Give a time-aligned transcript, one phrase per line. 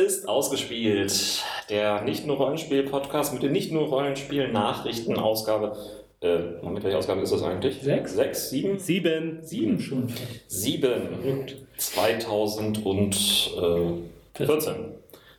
[0.00, 1.42] Ist ausgespielt.
[1.68, 5.76] Der nicht nur Rollenspiel-Podcast mit den nicht nur Rollenspiel-Nachrichten-Ausgabe.
[6.22, 7.82] Äh, Moment, welche Ausgabe ist das eigentlich?
[7.82, 8.14] Sechs?
[8.14, 8.48] Sechs?
[8.50, 8.78] Sieben?
[8.78, 9.40] Sieben.
[9.42, 10.10] Sieben schon.
[10.46, 11.46] Sieben.
[11.76, 14.74] 2014.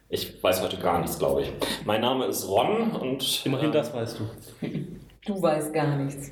[0.09, 1.51] Ich weiß heute gar nichts, glaube ich.
[1.85, 3.41] Mein Name ist Ron und.
[3.45, 4.23] Immerhin äh, das weißt du.
[5.25, 6.29] Du weißt gar nichts.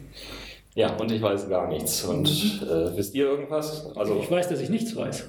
[0.76, 2.04] Ja, und ich weiß gar nichts.
[2.04, 2.28] Und
[2.62, 3.92] äh, wisst ihr irgendwas?
[3.96, 5.28] Also, Ich weiß, dass ich nichts weiß.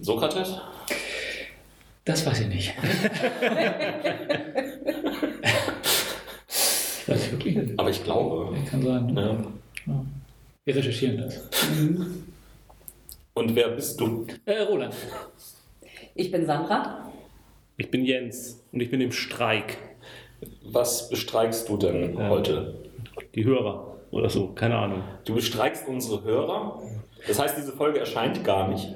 [0.00, 0.56] Sokrates?
[2.04, 2.74] Das weiß ich nicht.
[7.06, 7.78] weiß ich wirklich nicht.
[7.78, 8.56] Aber ich glaube.
[8.70, 9.16] Kann sein.
[9.16, 9.36] Ja.
[10.64, 11.40] Wir recherchieren das.
[13.34, 14.26] Und wer bist du?
[14.44, 14.94] Äh, Roland.
[16.14, 17.10] Ich bin Sandra.
[17.76, 19.78] Ich bin Jens und ich bin im Streik.
[20.64, 22.28] Was bestreikst du denn Ja.
[22.28, 22.74] heute?
[23.34, 25.02] Die Hörer oder so, keine Ahnung.
[25.24, 26.82] Du bestreikst unsere Hörer?
[27.26, 28.88] Das heißt, diese Folge erscheint gar nicht.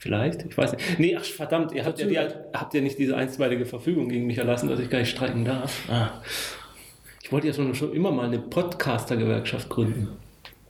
[0.00, 0.46] Vielleicht?
[0.46, 0.98] Ich weiß nicht.
[0.98, 4.38] Nee, ach verdammt, ihr habt ja, die, habt ja nicht diese einstweilige Verfügung gegen mich
[4.38, 5.88] erlassen, dass ich gar nicht streiken darf.
[5.90, 6.08] Ah.
[7.22, 10.08] Ich wollte ja schon, schon immer mal eine Podcaster-Gewerkschaft gründen.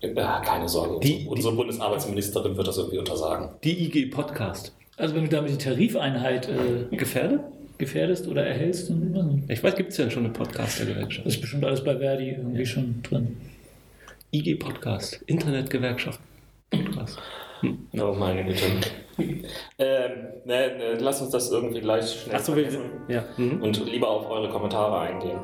[0.00, 0.98] Ja, keine Sorge.
[1.00, 3.50] Die- unsere Bundesarbeitsministerin wird das irgendwie untersagen.
[3.62, 4.74] Die IG Podcast.
[4.96, 7.40] Also wenn du damit die Tarifeinheit äh, Gefährdet?
[7.78, 11.24] gefährdest oder erhältst, dann weiß ich weiß, gibt es ja schon eine Podcaster-Gewerkschaft.
[11.26, 13.36] das ist bestimmt alles bei Verdi irgendwie schon drin.
[14.32, 16.20] IG Podcast, Internetgewerkschaft.
[16.70, 17.18] Podcast.
[17.62, 18.64] Oh meine Güte.
[19.78, 20.10] ähm,
[20.44, 22.64] ne, ne, lass uns das irgendwie gleich schnell Achso, wir.
[22.70, 23.24] vergessen Ja.
[23.36, 23.62] Mhm.
[23.62, 25.38] und lieber auf eure Kommentare eingehen.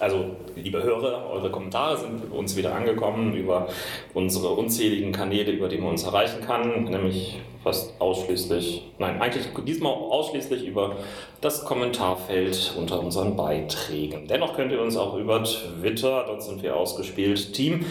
[0.00, 3.66] Also, liebe Hörer, eure Kommentare sind uns wieder angekommen über
[4.14, 9.92] unsere unzähligen Kanäle, über die man uns erreichen kann, nämlich fast ausschließlich, nein, eigentlich diesmal
[9.92, 10.96] ausschließlich über
[11.40, 14.28] das Kommentarfeld unter unseren Beiträgen.
[14.28, 17.84] Dennoch könnt ihr uns auch über Twitter, dort sind wir ausgespielt, Team,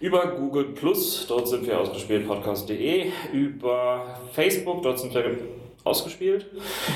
[0.00, 5.24] über Google Plus, dort sind wir ausgespielt, podcast.de, über Facebook, dort sind wir
[5.84, 6.46] ausgespielt,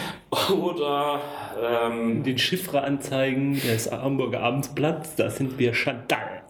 [0.51, 1.21] oder
[1.63, 6.43] ähm, Den Chiffre-Anzeigen des Hamburger Abendsblatts, da sind wir Chantal.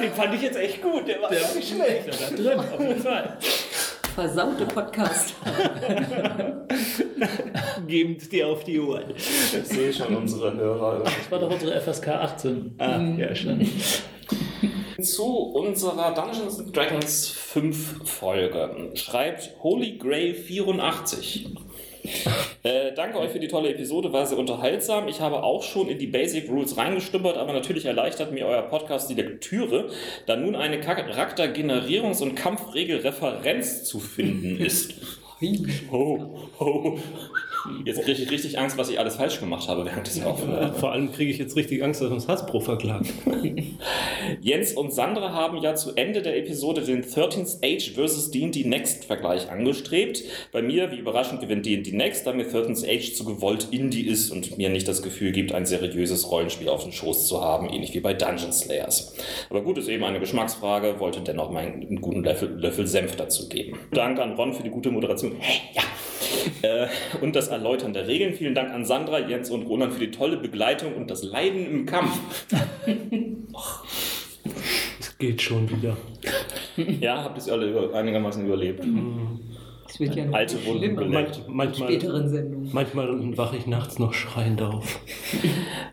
[0.00, 2.08] Den fand ich jetzt echt gut, der war der nicht schlecht.
[2.08, 3.36] Da drin, auf jeden Fall.
[4.14, 5.34] Versaute Podcast.
[7.86, 9.14] Gebend dir auf die Ohren.
[9.16, 11.02] ich sehe schon unsere Hörer.
[11.04, 12.74] Das war doch unsere FSK 18.
[12.78, 13.66] Ah, ja, schon.
[15.00, 21.48] Zu unserer Dungeons and Dragons 5 Folge schreibt Holy Grail 84.
[22.62, 25.08] Äh, danke euch für die tolle Episode, war sehr unterhaltsam.
[25.08, 29.10] Ich habe auch schon in die Basic Rules reingestumpert, aber natürlich erleichtert mir euer Podcast
[29.10, 29.90] die Lektüre,
[30.26, 34.94] da nun eine Charaktergenerierungs- und Kampfregelreferenz zu finden ist.
[35.38, 36.98] Ih, oh, oh.
[37.84, 40.72] Jetzt kriege ich richtig Angst, was ich alles falsch gemacht habe während dieser Aufnahme.
[40.74, 43.06] Vor allem kriege ich jetzt richtig Angst, dass uns Hasbro verklagt.
[44.40, 48.30] Jens und Sandra haben ja zu Ende der Episode den 13th Age vs.
[48.30, 50.22] D&D Next Vergleich angestrebt.
[50.52, 54.30] Bei mir, wie überraschend, gewinnt D&D Next, da mir 13th Age zu gewollt Indie ist
[54.30, 57.94] und mir nicht das Gefühl gibt, ein seriöses Rollenspiel auf dem Schoß zu haben, ähnlich
[57.94, 59.14] wie bei Dungeon Slayers.
[59.50, 63.78] Aber gut, ist eben eine Geschmacksfrage, wollte dennoch meinen guten Löffel, Löffel Senf dazu geben.
[63.92, 65.36] Danke an Ron für die gute Moderation.
[65.38, 65.60] Hä?
[65.74, 65.82] Ja.
[66.62, 66.86] Äh,
[67.20, 68.34] und das Erläutern der Regeln.
[68.34, 71.86] Vielen Dank an Sandra, Jens und Roland für die tolle Begleitung und das Leiden im
[71.86, 72.20] Kampf.
[75.00, 75.96] Es geht schon wieder.
[77.00, 78.84] Ja, habt ihr es alle einigermaßen überlebt.
[79.86, 82.70] Das wird ja noch Alte Wunden in Manchmal, späteren Sendungen.
[82.72, 85.00] manchmal wache ich nachts noch schreiend auf.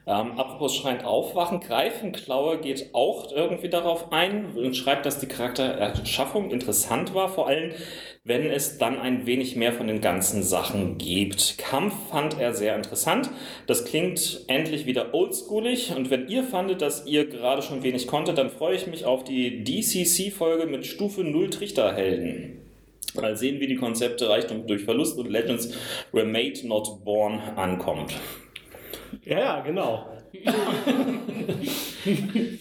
[0.05, 6.51] Ähm, apropos schreiend aufwachen, Greifenklaue geht auch irgendwie darauf ein und schreibt, dass die Charaktererschaffung
[6.51, 7.71] interessant war, vor allem
[8.25, 11.57] wenn es dann ein wenig mehr von den ganzen Sachen gibt.
[11.57, 13.29] Kampf fand er sehr interessant.
[13.65, 18.37] Das klingt endlich wieder oldschoolig und wenn ihr fandet, dass ihr gerade schon wenig konntet,
[18.37, 22.62] dann freue ich mich auf die DCC-Folge mit Stufe 0 Trichterhelden.
[23.15, 25.73] Mal sehen, wie die Konzepte Reichtum durch Verlust und Legends
[26.11, 28.13] Were Made Not Born ankommt.
[29.23, 30.07] Ja, ja, genau.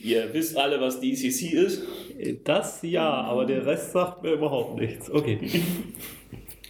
[0.03, 1.83] Ihr wisst alle, was DCC ist.
[2.45, 5.11] Das ja, aber der Rest sagt mir überhaupt nichts.
[5.11, 5.39] Okay.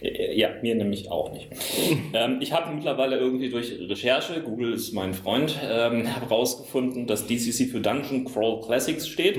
[0.03, 1.47] Äh, Ja, mir nämlich auch nicht.
[2.13, 7.69] ähm, ich habe mittlerweile irgendwie durch Recherche, Google ist mein Freund, ähm, herausgefunden, dass DCC
[7.71, 9.37] für Dungeon Crawl Classics steht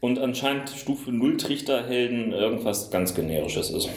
[0.00, 3.88] und anscheinend Stufe 0 Trichterhelden irgendwas ganz generisches ist.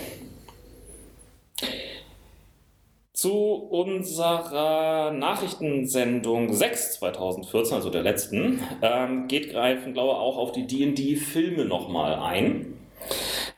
[3.13, 11.65] Zu unserer Nachrichtensendung 6 2014, also der letzten, ähm, geht Greifenglauer auch auf die D&D-Filme
[11.65, 12.73] nochmal ein.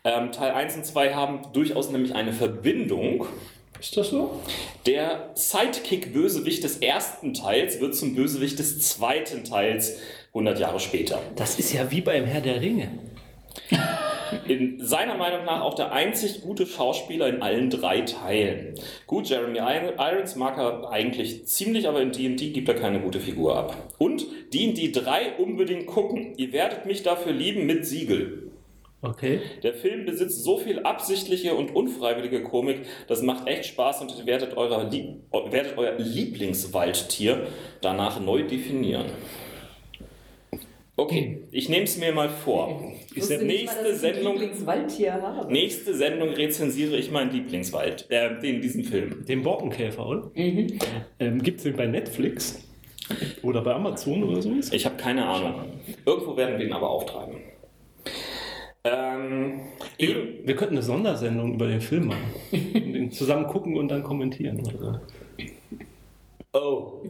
[0.06, 3.26] Ähm, Teil 1 und 2 haben durchaus nämlich eine Verbindung.
[3.80, 4.42] Ist das so?
[4.86, 11.22] Der Sidekick-Bösewicht des ersten Teils wird zum Bösewicht des zweiten Teils 100 Jahre später.
[11.38, 12.90] Das ist ja wie beim Herr der Ringe.
[14.46, 18.76] In seiner Meinung nach auch der einzig gute Schauspieler in allen drei Teilen.
[19.08, 23.56] Gut, Jeremy Irons mag er eigentlich ziemlich, aber in D&D gibt er keine gute Figur
[23.56, 23.94] ab.
[24.00, 26.34] Und D&D 3 unbedingt gucken.
[26.36, 28.53] Ihr werdet mich dafür lieben mit Siegel.
[29.04, 29.42] Okay.
[29.62, 34.56] Der Film besitzt so viel absichtliche und unfreiwillige Komik, das macht echt Spaß und werdet,
[34.56, 37.48] eurer Lieb werdet euer Lieblingswaldtier
[37.82, 39.08] danach neu definieren.
[40.96, 42.94] Okay, ich nehme es mir mal vor.
[43.14, 44.40] Ich nächste mal, Sendung,
[45.50, 49.26] nächste Sendung rezensiere ich meinen Lieblingswald, äh, den diesen Film.
[49.26, 50.32] Den Borkenkäfer, oder?
[50.36, 52.62] Ähm, Gibt es den bei Netflix?
[53.42, 54.52] Oder bei Amazon oder so?
[54.72, 55.56] Ich habe keine Ahnung.
[56.06, 57.53] Irgendwo werden wir ihn aber auftreiben.
[58.86, 59.62] Ähm,
[59.98, 62.34] eben, Wir könnten eine Sondersendung über den Film machen.
[62.52, 64.60] Den zusammen gucken und dann kommentieren.
[64.60, 65.02] Oder
[66.52, 67.02] oh,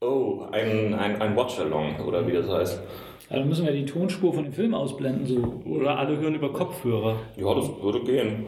[0.00, 2.80] oh, ein, ein, ein Watch-Along oder wie das heißt.
[3.28, 5.26] Ja, dann müssen wir die Tonspur von dem Film ausblenden.
[5.26, 5.62] So.
[5.66, 7.16] oder alle hören über Kopfhörer.
[7.36, 8.46] Ja, das würde gehen.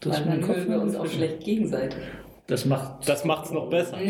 [0.00, 1.98] Das, Weil dann hören wir uns auch schlecht gegenseitig.
[2.46, 3.98] das macht Das noch besser.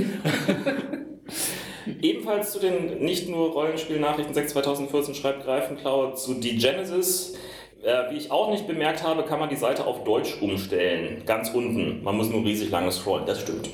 [2.03, 7.35] Ebenfalls zu den nicht nur Rollenspiel-Nachrichten 6 2014 schreibt Greifenklaue zu Die Genesis.
[7.83, 11.23] Äh, wie ich auch nicht bemerkt habe, kann man die Seite auf Deutsch umstellen.
[11.27, 12.03] Ganz unten.
[12.03, 13.25] Man muss nur riesig lange scrollen.
[13.25, 13.71] Das stimmt.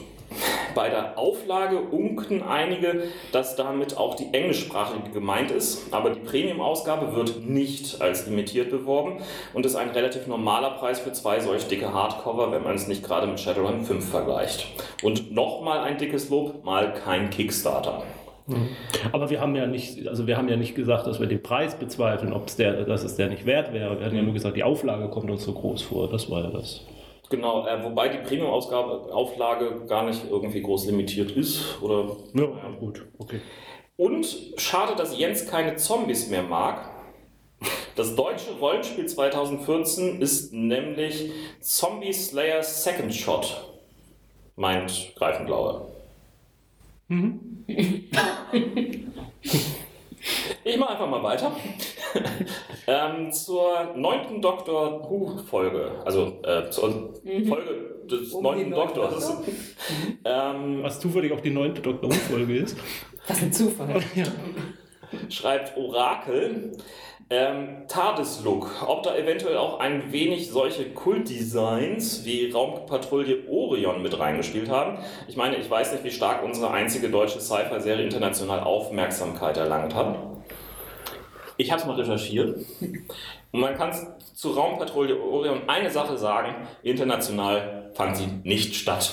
[0.75, 7.15] Bei der Auflage unkten einige, dass damit auch die englischsprachige gemeint ist, aber die Premium-Ausgabe
[7.15, 9.23] wird nicht als limitiert beworben
[9.53, 13.05] und ist ein relativ normaler Preis für zwei solch dicke Hardcover, wenn man es nicht
[13.05, 14.67] gerade mit Shadowrun 5 vergleicht.
[15.03, 18.03] Und nochmal ein dickes Lob, mal kein Kickstarter.
[19.13, 21.77] Aber wir haben ja nicht, also wir haben ja nicht gesagt, dass wir den Preis
[21.77, 23.99] bezweifeln, ob es der, dass es der nicht wert wäre.
[23.99, 26.11] Wir hatten ja nur gesagt, die Auflage kommt uns so groß vor.
[26.11, 26.83] Das war ja das.
[27.31, 31.81] Genau, äh, wobei die Premium-Auflage gar nicht irgendwie groß limitiert ist.
[31.81, 32.47] Oder Ja,
[32.79, 33.41] gut, okay.
[33.97, 34.27] Und
[34.57, 36.91] schade, dass Jens keine Zombies mehr mag.
[37.97, 41.31] Das deutsche Rollenspiel 2014 ist nämlich
[41.61, 43.71] Zombie Slayer Second Shot,
[44.57, 45.87] meint Greifenblaue.
[50.67, 51.53] Ich mache einfach mal weiter.
[52.87, 57.13] ähm, zur neunten Doctor Who-Folge, also äh, zur
[57.47, 59.29] Folge des Um neunten Doktors.
[59.29, 59.45] Doktor?
[60.25, 62.11] ähm, Was zufällig auch die neunte Dr.
[62.11, 62.79] Who-Folge ist.
[63.27, 64.03] Was ein Zufall.
[65.29, 66.73] schreibt Orakel.
[67.31, 68.85] Ähm, TARDIS-Look.
[68.87, 74.99] Ob da eventuell auch ein wenig solche Kult-Designs wie Raumpatrouille Orion mit reingespielt haben.
[75.27, 80.19] Ich meine, ich weiß nicht, wie stark unsere einzige deutsche Sci-Fi-Serie international Aufmerksamkeit erlangt hat.
[81.57, 82.59] Ich habe es mal recherchiert.
[83.53, 83.93] Und man kann
[84.35, 89.13] zu Raumpatrouille Orion eine Sache sagen: international fand sie nicht statt.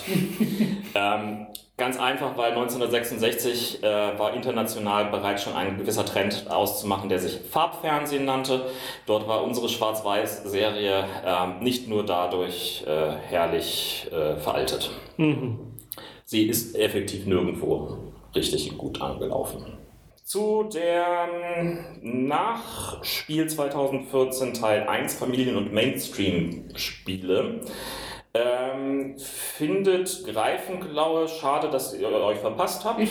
[0.95, 1.47] ähm,
[1.81, 3.87] ganz einfach, weil 1966 äh,
[4.19, 8.67] war international bereits schon ein gewisser Trend auszumachen, der sich Farbfernsehen nannte.
[9.07, 14.91] Dort war unsere Schwarz-Weiß-Serie ähm, nicht nur dadurch äh, herrlich äh, veraltet.
[16.25, 17.97] Sie ist effektiv nirgendwo
[18.35, 19.65] richtig gut angelaufen.
[20.23, 21.27] Zu der
[22.03, 27.61] Nachspiel 2014 Teil 1 Familien- und Mainstream-Spiele
[28.33, 33.01] ähm, findet Greifenklaue schade, dass ihr euch verpasst habt.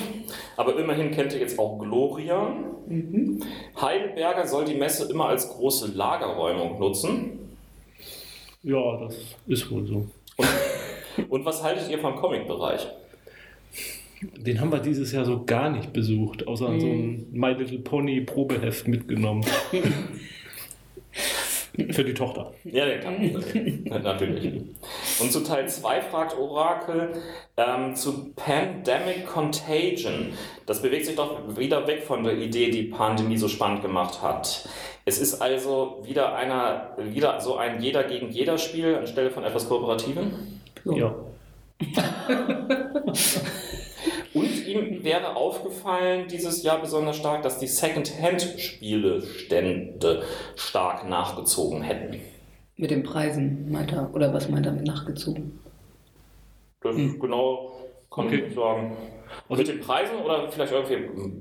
[0.56, 2.54] Aber immerhin kennt ihr jetzt auch Gloria.
[3.80, 7.38] Heidelberger soll die Messe immer als große Lagerräumung nutzen.
[8.62, 10.06] Ja, das ist wohl so.
[11.28, 12.88] Und was haltet ihr vom Comic-Bereich?
[14.36, 18.20] Den haben wir dieses Jahr so gar nicht besucht, außer so ein My Little Pony
[18.20, 19.44] Probeheft mitgenommen.
[21.90, 22.52] Für die Tochter.
[22.64, 23.20] Ja, der kann.
[24.02, 24.62] Natürlich.
[25.20, 27.12] Und zu Teil 2 fragt Orakel
[27.56, 30.32] ähm, zu Pandemic Contagion.
[30.66, 34.68] Das bewegt sich doch wieder weg von der Idee, die Pandemie so spannend gemacht hat.
[35.04, 39.68] Es ist also wieder, einer, wieder so ein Jeder gegen Jeder Spiel anstelle von etwas
[39.68, 40.60] Kooperativen.
[40.84, 41.14] Ja.
[44.32, 50.22] Und ihm wäre aufgefallen dieses Jahr besonders stark, dass die Second-Hand-Spielestände
[50.56, 52.20] stark nachgezogen hätten.
[52.76, 54.10] Mit den Preisen, meint er.
[54.14, 55.58] Oder was meint er mit nachgezogen?
[56.82, 57.72] Das ist genau,
[58.10, 58.36] kann Okay.
[58.36, 58.96] ich nicht sagen.
[59.48, 60.96] Also- Mit den Preisen oder vielleicht irgendwie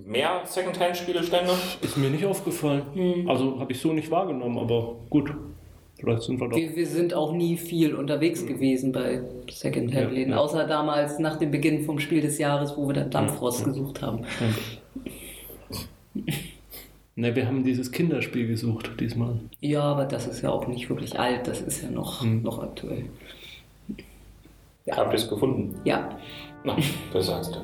[0.05, 1.51] mehr Second-Hand-Spielestände?
[1.81, 3.25] Ist mir nicht aufgefallen.
[3.27, 5.31] Also habe ich so nicht wahrgenommen, aber gut.
[5.99, 6.55] Vielleicht sind wir doch.
[6.55, 10.41] Wir, wir sind auch nie viel unterwegs gewesen bei Secondhand-Läden, Ja, ja.
[10.41, 14.21] außer damals nach dem Beginn vom Spiel des Jahres, wo wir dann Dampfrost gesucht haben.
[17.15, 19.41] Ne, wir haben dieses Kinderspiel gesucht diesmal.
[19.59, 23.05] Ja, aber das ist ja auch nicht wirklich alt, das ist ja noch, noch aktuell.
[24.89, 25.75] Habt ihr es gefunden?
[25.83, 26.17] Ja.
[26.63, 26.77] Na,
[27.11, 27.63] besser als dann.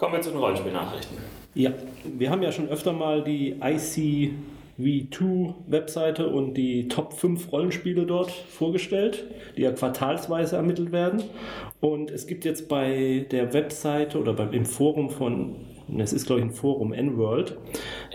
[0.00, 1.18] Kommen wir zu den Rollenspielnachrichten.
[1.54, 1.72] Ja,
[2.04, 9.26] wir haben ja schon öfter mal die ICV2-Webseite und die Top 5 Rollenspiele dort vorgestellt,
[9.58, 11.24] die ja quartalsweise ermittelt werden.
[11.80, 15.56] Und es gibt jetzt bei der Webseite oder beim, im Forum von,
[15.98, 17.58] es ist glaube ich ein Forum, N-World,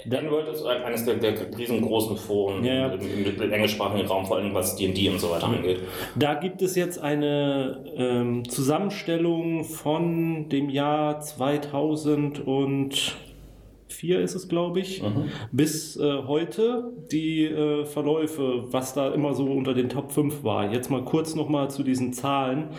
[0.09, 4.75] N-World ist eines der, der riesengroßen Foren Ja, im, im, englischsprachigen Raum, vor allem was
[4.75, 5.79] D&D und so weiter angeht.
[6.15, 15.01] Da gibt es jetzt eine ähm, Zusammenstellung von dem Jahr 2004 ist es, glaube ich,
[15.51, 20.71] bis äh, heute die äh, Verläufe, was da immer so unter den Top 5 war.
[20.71, 22.69] Jetzt mal kurz nochmal zu diesen Zahlen,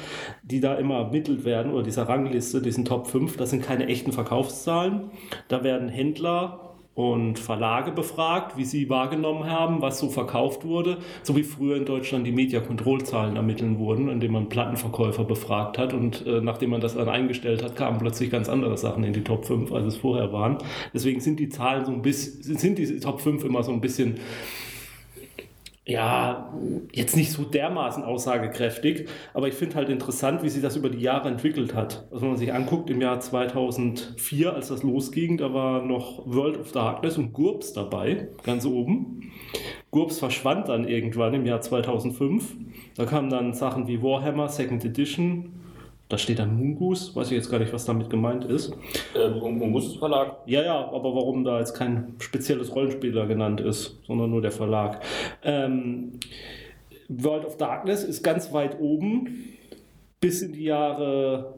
[0.43, 3.37] die da immer ermittelt werden, oder dieser Rangliste, diesen Top 5.
[3.37, 5.11] Das sind keine echten Verkaufszahlen.
[5.49, 6.66] Da werden Händler
[6.97, 11.85] und Verlage befragt, wie sie wahrgenommen haben, was so verkauft wurde, so wie früher in
[11.85, 16.95] Deutschland die Media-Control-Zahlen ermitteln wurden, indem man Plattenverkäufer befragt hat und äh, nachdem man das
[16.95, 20.33] dann eingestellt hat, kamen plötzlich ganz andere Sachen in die Top 5, als es vorher
[20.33, 20.57] waren.
[20.95, 24.15] Deswegen sind die Zahlen so ein bisschen, sind diese Top 5 immer so ein bisschen
[25.89, 26.53] ja,
[26.93, 30.99] jetzt nicht so dermaßen aussagekräftig, aber ich finde halt interessant, wie sich das über die
[30.99, 32.09] Jahre entwickelt hat.
[32.11, 36.59] Also wenn man sich anguckt, im Jahr 2004, als das losging, da war noch World
[36.59, 39.31] of Darkness und GURPS dabei, ganz oben.
[39.93, 42.57] GURPS verschwand dann irgendwann im Jahr 2005.
[42.97, 45.53] Da kamen dann Sachen wie Warhammer Second Edition,
[46.09, 48.73] da steht dann Mungus, weiß ich jetzt gar nicht, was damit gemeint ist.
[49.15, 50.37] Äh, Mungus Verlag.
[50.47, 55.03] Ja, ja, aber warum da jetzt kein spezielles Rollenspieler genannt ist, sondern nur der Verlag.
[55.43, 56.13] Ähm,
[57.09, 59.57] World of Darkness ist ganz weit oben,
[60.21, 61.55] bis in die Jahre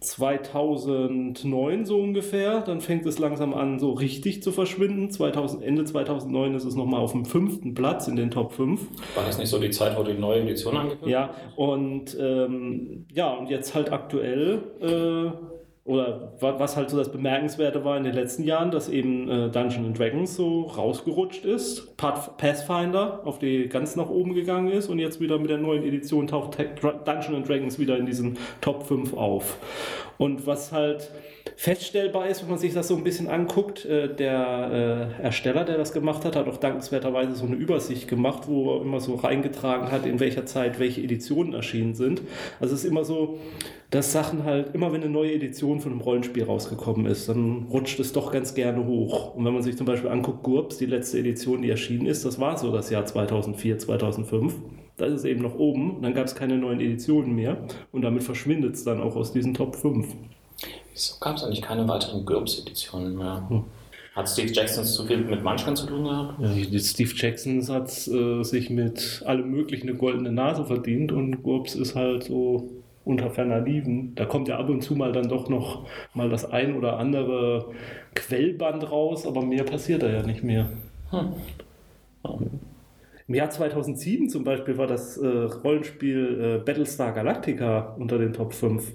[0.00, 2.62] 2009 so ungefähr.
[2.62, 5.10] Dann fängt es langsam an, so richtig zu verschwinden.
[5.10, 8.80] 2000, Ende 2009 ist es nochmal auf dem fünften Platz in den Top 5.
[9.14, 13.30] War das nicht so die Zeit, wo die neue Edition angekündigt Ja, und ähm, ja,
[13.32, 15.59] und jetzt halt aktuell, äh,
[15.90, 19.50] oder wa- was halt so das Bemerkenswerte war in den letzten Jahren, dass eben äh,
[19.50, 24.88] Dungeons and Dragons so rausgerutscht ist, Path- Pathfinder auf die ganz nach oben gegangen ist
[24.88, 28.84] und jetzt wieder mit der neuen Edition taucht Dungeons and Dragons wieder in diesen Top
[28.84, 29.56] 5 auf.
[30.18, 31.10] Und was halt
[31.56, 35.76] feststellbar ist, wenn man sich das so ein bisschen anguckt, äh, der äh, Ersteller, der
[35.76, 39.90] das gemacht hat, hat auch dankenswerterweise so eine Übersicht gemacht, wo er immer so reingetragen
[39.90, 42.22] hat, in welcher Zeit welche Editionen erschienen sind.
[42.60, 43.38] Also es ist immer so,
[43.90, 47.98] dass Sachen halt, immer wenn eine neue Edition von einem Rollenspiel rausgekommen ist, dann rutscht
[47.98, 49.34] es doch ganz gerne hoch.
[49.34, 52.38] Und wenn man sich zum Beispiel anguckt, GURPS, die letzte Edition, die erschienen ist, das
[52.38, 54.54] war so das Jahr 2004, 2005.
[54.96, 57.56] Da ist es eben noch oben, dann gab es keine neuen Editionen mehr
[57.90, 60.06] und damit verschwindet es dann auch aus diesen Top 5.
[60.92, 63.64] Wieso gab es eigentlich keine weiteren GURPS-Editionen mehr?
[64.14, 66.40] Hat Steve Jackson zu viel mit Munchkin zu tun gehabt?
[66.40, 71.76] Ja, Steve Jackson hat äh, sich mit allem möglichen eine goldene Nase verdient und GURPS
[71.76, 72.68] ist halt so
[73.04, 74.14] unter ferner Liefen.
[74.16, 77.72] Da kommt ja ab und zu mal dann doch noch mal das ein oder andere
[78.14, 80.68] Quellband raus, aber mehr passiert da ja nicht mehr.
[83.26, 88.52] Im Jahr 2007 zum Beispiel war das äh, Rollenspiel äh, Battlestar Galactica unter den Top
[88.52, 88.92] 5.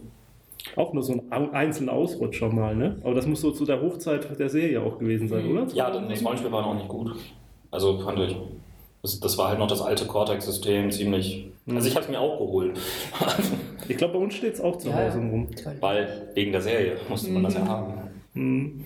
[0.76, 2.98] Auch nur so ein einzelner Ausrutscher mal, ne?
[3.04, 5.68] Aber das muss so zu der Hochzeit der Serie auch gewesen sein, oder?
[5.74, 7.16] Ja, das Rollenspiel war noch nicht gut.
[7.72, 8.36] Also fand ich.
[9.02, 11.48] Das, das war halt noch das alte Cortex-System, ziemlich.
[11.68, 12.80] Also ich habe es mir auch geholt.
[13.88, 15.48] Ich glaube, bei uns steht es auch zu Ja, Hause rum.
[15.80, 17.94] Weil wegen der Serie musste man das ja haben.
[18.34, 18.86] Mhm.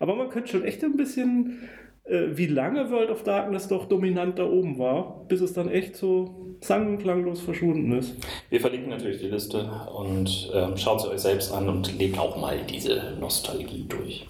[0.00, 1.60] Aber man könnte schon echt ein bisschen,
[2.02, 5.94] äh, wie lange World of Darkness doch dominant da oben war, bis es dann echt
[5.94, 8.14] so sang- und klanglos verschwunden ist.
[8.50, 12.36] Wir verlinken natürlich die Liste und ähm, schaut sie euch selbst an und lebt auch
[12.36, 14.26] mal diese Nostalgie durch.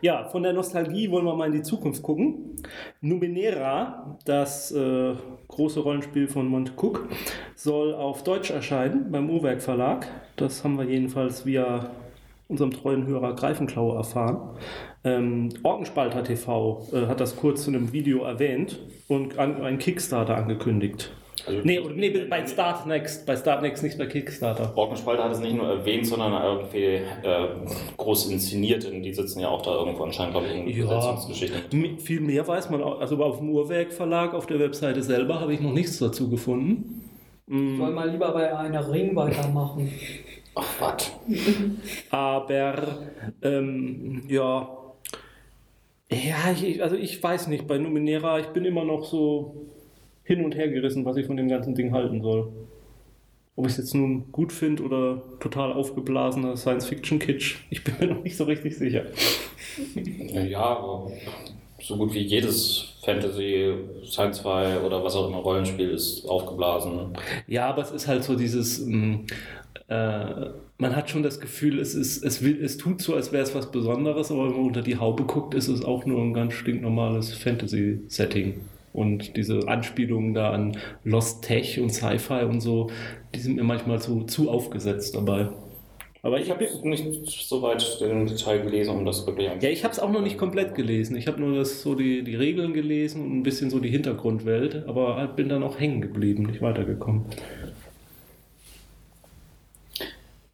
[0.00, 2.56] Ja, von der Nostalgie wollen wir mal in die Zukunft gucken.
[3.00, 5.14] Numenera, das äh,
[5.48, 7.08] große Rollenspiel von Monte Cook,
[7.54, 10.06] soll auf Deutsch erscheinen beim Uhrwerk Verlag.
[10.36, 11.90] Das haben wir jedenfalls via
[12.48, 14.56] unserem treuen Hörer Greifenklaue erfahren.
[15.04, 20.36] Ähm, Orkenspalter TV äh, hat das kurz zu einem Video erwähnt und an, einen Kickstarter
[20.36, 21.10] angekündigt.
[21.46, 24.66] Also Nee, oder, nee, bei Start Next, bei Start Next, nicht bei Kickstarter.
[24.74, 27.48] Borkenspalter hat es nicht nur erwähnt, sondern irgendwie äh,
[27.96, 28.84] groß inszeniert.
[28.84, 30.84] Und die sitzen ja auch da irgendwo anscheinend, glaube ich, in Ja.
[30.86, 31.98] Besetzungsgeschichten.
[31.98, 33.00] Viel mehr weiß man auch.
[33.00, 37.02] Also auf dem Uhrwerk Verlag, auf der Webseite selber, habe ich noch nichts dazu gefunden.
[37.48, 39.92] Soll mal lieber bei einer Ring weitermachen.
[40.56, 41.12] Ach, was?
[42.10, 42.74] Aber
[43.42, 44.68] ähm, ja.
[46.10, 49.66] Ja, ich, also ich weiß nicht, bei Numenera, ich bin immer noch so
[50.26, 52.48] hin und her gerissen, was ich von dem ganzen Ding halten soll.
[53.54, 58.22] Ob ich es jetzt nun gut finde oder total aufgeblasener Science-Fiction-Kitsch, ich bin mir noch
[58.22, 59.04] nicht so richtig sicher.
[59.94, 61.10] Ja, aber
[61.80, 63.72] so gut wie jedes Fantasy,
[64.04, 67.16] Science-Fi oder was auch immer Rollenspiel ist aufgeblasen.
[67.46, 69.26] Ja, aber es ist halt so dieses, ähm,
[69.88, 73.44] äh, man hat schon das Gefühl, es, ist, es, will, es tut so, als wäre
[73.44, 76.34] es was Besonderes, aber wenn man unter die Haube guckt, ist es auch nur ein
[76.34, 78.60] ganz stinknormales Fantasy-Setting.
[78.96, 82.88] Und diese Anspielungen da an Lost Tech und Sci-Fi und so,
[83.34, 85.50] die sind mir manchmal so zu aufgesetzt dabei.
[86.22, 89.92] Aber ich habe nicht so weit den Detail gelesen, um das wirklich Ja, ich habe
[89.92, 91.16] es auch noch nicht komplett gelesen.
[91.16, 94.88] Ich habe nur das, so die, die Regeln gelesen und ein bisschen so die Hintergrundwelt,
[94.88, 97.26] aber halt bin dann auch hängen geblieben, nicht weitergekommen.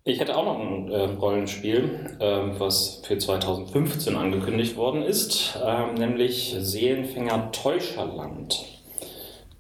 [0.05, 5.95] Ich hätte auch noch ein äh, Rollenspiel, ähm, was für 2015 angekündigt worden ist, ähm,
[5.95, 8.65] nämlich Seelenfänger Täuscherland.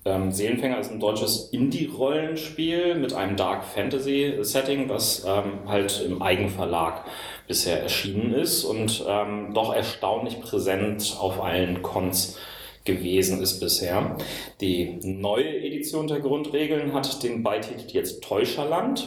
[0.04, 7.04] Ähm, Seelenfänger ist ein deutsches Indie-Rollenspiel mit einem Dark Fantasy-Setting, was ähm, halt im Eigenverlag
[7.46, 12.36] bisher erschienen ist und ähm, doch erstaunlich präsent auf allen Cons
[12.84, 14.16] gewesen ist bisher.
[14.60, 19.06] Die neue Edition der Grundregeln hat den Beititel jetzt Täuscherland.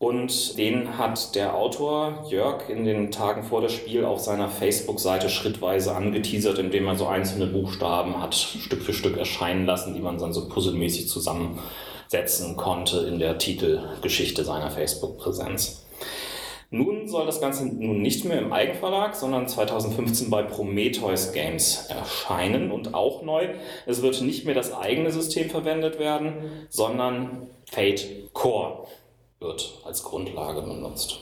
[0.00, 5.28] Und den hat der Autor Jörg in den Tagen vor dem Spiel auf seiner Facebook-Seite
[5.28, 10.16] schrittweise angeteasert, indem er so einzelne Buchstaben hat Stück für Stück erscheinen lassen, die man
[10.16, 15.84] dann so puzzelmäßig zusammensetzen konnte in der Titelgeschichte seiner Facebook-Präsenz.
[16.70, 22.70] Nun soll das Ganze nun nicht mehr im Eigenverlag, sondern 2015 bei Prometheus Games erscheinen
[22.70, 23.48] und auch neu.
[23.84, 26.32] Es wird nicht mehr das eigene System verwendet werden,
[26.70, 28.86] sondern Fate Core
[29.40, 31.20] wird als Grundlage benutzt.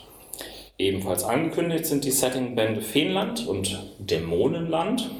[0.76, 5.10] Ebenfalls angekündigt sind die Settingbände Feenland und Dämonenland,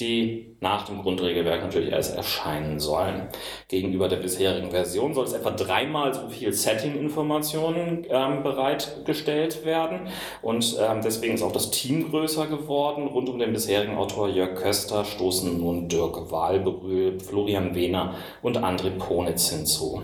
[0.00, 3.28] die nach dem Grundregelwerk natürlich erst erscheinen sollen.
[3.68, 10.08] Gegenüber der bisherigen Version soll es etwa dreimal so viel Setting-Informationen ähm, bereitgestellt werden
[10.40, 13.06] und ähm, deswegen ist auch das Team größer geworden.
[13.06, 18.90] Rund um den bisherigen Autor Jörg Köster stoßen nun Dirk Wahlberühl, Florian Wehner und André
[18.90, 20.02] Ponitz hinzu.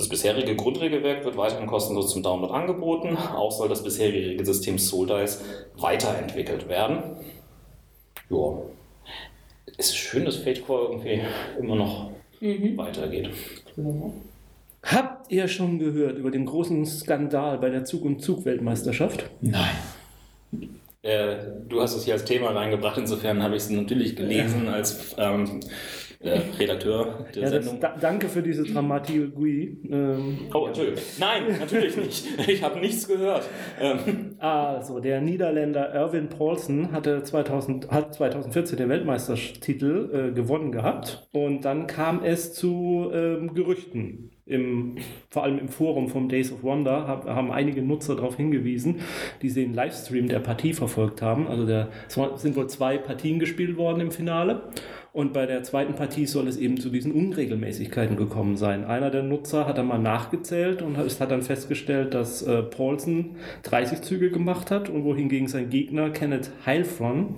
[0.00, 3.18] Das bisherige Grundregelwerk wird weiterhin kostenlos zum Download angeboten.
[3.18, 5.44] Auch soll das bisherige Regelsystem Soldice
[5.76, 7.02] weiterentwickelt werden.
[8.30, 8.62] Ja.
[9.76, 11.20] Es ist schön, dass Fatecore irgendwie
[11.58, 12.78] immer noch mhm.
[12.78, 13.28] weitergeht.
[14.82, 19.28] Habt ihr schon gehört über den großen Skandal bei der Zug- und Zugweltmeisterschaft?
[19.42, 19.76] Nein.
[21.02, 21.36] Äh,
[21.68, 25.60] du hast es hier als Thema reingebracht, insofern habe ich es natürlich gelesen als ähm,
[26.22, 27.80] äh, Redakteur der ja, Sendung.
[27.80, 29.78] Da, danke für diese Dramaturgie.
[29.90, 31.00] Ähm, oh, Entschuldigung.
[31.18, 32.26] Nein, natürlich nicht.
[32.50, 33.48] Ich habe nichts gehört.
[33.80, 34.34] Ähm.
[34.38, 41.28] Also, der Niederländer Erwin Paulsen hatte 2000, hat 2014 den Weltmeistertitel äh, gewonnen gehabt.
[41.32, 44.30] Und dann kam es zu ähm, Gerüchten.
[44.46, 44.96] Im,
[45.28, 49.00] vor allem im Forum vom Days of Wonder haben einige Nutzer darauf hingewiesen,
[49.42, 51.46] die den Livestream der Partie verfolgt haben.
[51.46, 54.70] Also der, es sind wohl zwei Partien gespielt worden im Finale.
[55.12, 58.84] Und bei der zweiten Partie soll es eben zu diesen Unregelmäßigkeiten gekommen sein.
[58.84, 64.02] Einer der Nutzer hat dann mal nachgezählt und hat dann festgestellt, dass äh, Paulsen 30
[64.02, 67.36] Züge gemacht hat und wohingegen sein Gegner Kenneth Heilfron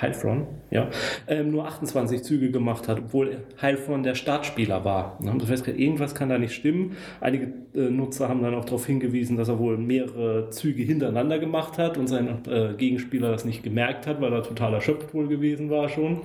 [0.00, 0.88] Heilfron, ja,
[1.28, 5.18] ähm, nur 28 Züge gemacht hat, obwohl Heilfron der Startspieler war.
[5.20, 6.96] Dann haben sie festgestellt, irgendwas kann da nicht stimmen.
[7.20, 11.78] Einige äh, Nutzer haben dann auch darauf hingewiesen, dass er wohl mehrere Züge hintereinander gemacht
[11.78, 15.68] hat und sein äh, Gegenspieler das nicht gemerkt hat, weil er total erschöpft wohl gewesen
[15.70, 16.22] war schon.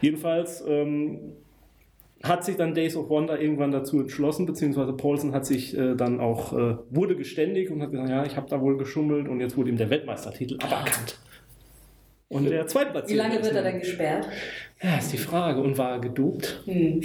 [0.00, 1.18] Jedenfalls ähm,
[2.22, 6.20] hat sich dann Days of Wonder irgendwann dazu entschlossen, beziehungsweise Paulsen hat sich äh, dann
[6.20, 9.56] auch, äh, wurde geständig und hat gesagt, ja, ich habe da wohl geschummelt und jetzt
[9.56, 11.18] wurde ihm der Weltmeistertitel aberkannt.
[12.28, 13.14] Und der Zweitplatzierte.
[13.14, 14.28] Wie lange wird er denn gesperrt?
[14.82, 15.60] Ja, ist die Frage.
[15.60, 16.62] Und war er gedopt?
[16.66, 17.02] Hm.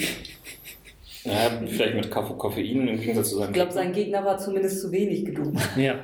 [1.23, 4.91] Ja, vielleicht mit Koffein im Gegensatz zu seinem Ich glaube, sein Gegner war zumindest zu
[4.91, 5.57] wenig gedopt.
[5.77, 5.99] Ja,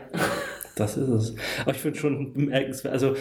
[0.77, 1.35] das ist es.
[1.61, 2.93] Aber ich finde schon bemerkenswert.
[2.93, 3.15] Also,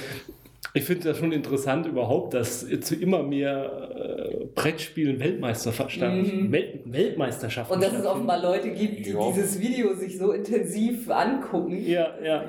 [0.75, 6.53] ich finde das schon interessant überhaupt, dass zu immer mehr äh, Brettspielen Weltmeisterschaften, mhm.
[6.53, 7.75] Welt, Weltmeisterschaften.
[7.75, 9.31] Und dass es offenbar Leute gibt, die ja.
[9.31, 11.79] dieses Video sich so intensiv angucken.
[11.87, 12.45] Ja, ja.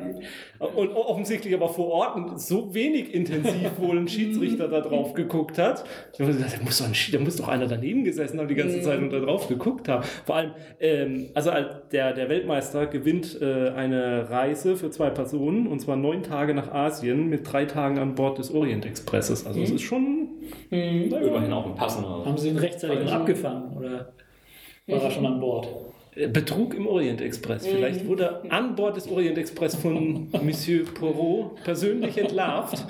[0.59, 5.83] Und offensichtlich aber vor Ort so wenig intensiv wohl ein Schiedsrichter da drauf geguckt hat.
[6.17, 9.11] Da muss, doch ein, da muss doch einer daneben gesessen haben die ganze Zeit und
[9.11, 10.03] da drauf geguckt haben.
[10.25, 11.51] Vor allem, ähm, also
[11.91, 16.71] der, der Weltmeister gewinnt äh, eine Reise für zwei Personen und zwar neun Tage nach
[16.71, 19.45] Asien mit drei Tagen an Bord des Orient Expresses.
[19.45, 19.75] Also es mhm.
[19.75, 20.27] ist schon
[20.69, 21.13] mhm.
[21.13, 22.25] immerhin auch ein passender.
[22.25, 24.13] Haben Sie ihn rechtzeitig also, abgefangen oder
[24.87, 25.67] war er schon an Bord?
[26.15, 27.67] Äh, Betrug im Orient Express.
[27.67, 32.85] Vielleicht wurde er an Bord des Orient Express von Monsieur Poirot persönlich entlarvt.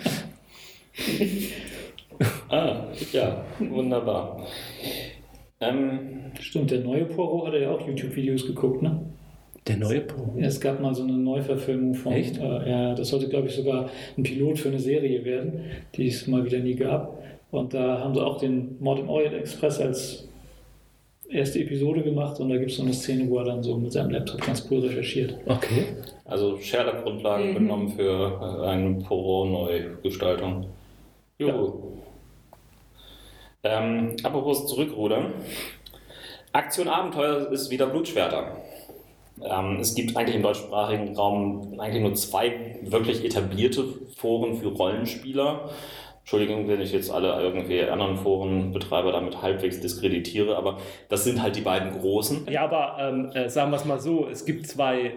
[2.49, 4.47] ah, ja, wunderbar.
[5.61, 9.01] Ähm, Stimmt, der neue Poirot hat ja auch YouTube-Videos geguckt, ne?
[9.69, 10.41] Der neue Poirot?
[10.41, 12.11] Es gab mal so eine Neuverfilmung von.
[12.11, 12.37] Echt?
[12.37, 15.61] Äh, ja, das sollte, glaube ich, sogar ein Pilot für eine Serie werden,
[15.95, 17.17] die es mal wieder nie gab.
[17.51, 20.27] Und da haben sie auch den Mord im Orient Express als
[21.31, 23.91] erste Episode gemacht und da gibt es so eine Szene, wo er dann so mit
[23.91, 25.35] seinem Laptop ganz cool recherchiert.
[25.45, 25.85] Okay.
[26.25, 27.53] Also Sherlock-Grundlagen Mhm.
[27.53, 30.65] genommen für eine Poirot-Neugestaltung.
[31.37, 31.73] Juhu.
[33.63, 35.33] Ähm, apropos Zurückrudern.
[36.51, 38.57] Aktion Abenteuer ist wieder Blutschwerter.
[39.43, 45.69] Ähm, es gibt eigentlich im deutschsprachigen Raum eigentlich nur zwei wirklich etablierte Foren für Rollenspieler.
[46.19, 51.55] Entschuldigung, wenn ich jetzt alle irgendwie anderen Forenbetreiber damit halbwegs diskreditiere, aber das sind halt
[51.55, 52.47] die beiden großen.
[52.49, 55.13] Ja, aber ähm, äh, sagen wir es mal so, es gibt zwei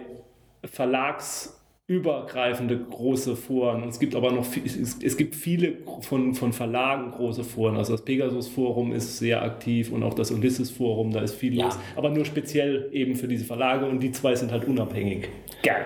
[1.87, 3.83] verlagsübergreifende große Foren.
[3.87, 7.77] Es gibt aber noch viel, es, es gibt viele von, von Verlagen große Foren.
[7.77, 11.55] Also das Pegasus Forum ist sehr aktiv und auch das Ulysses Forum, da ist viel
[11.57, 11.65] Ja.
[11.65, 11.77] los.
[11.95, 15.27] Aber nur speziell eben für diese Verlage und die zwei sind halt unabhängig.
[15.61, 15.85] Geil.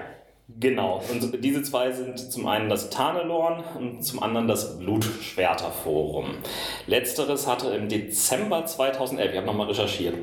[0.49, 6.35] Genau, und diese zwei sind zum einen das Tarnelorn und zum anderen das Blutschwerterforum.
[6.85, 10.15] Letzteres hatte im Dezember 2011, ich habe nochmal recherchiert,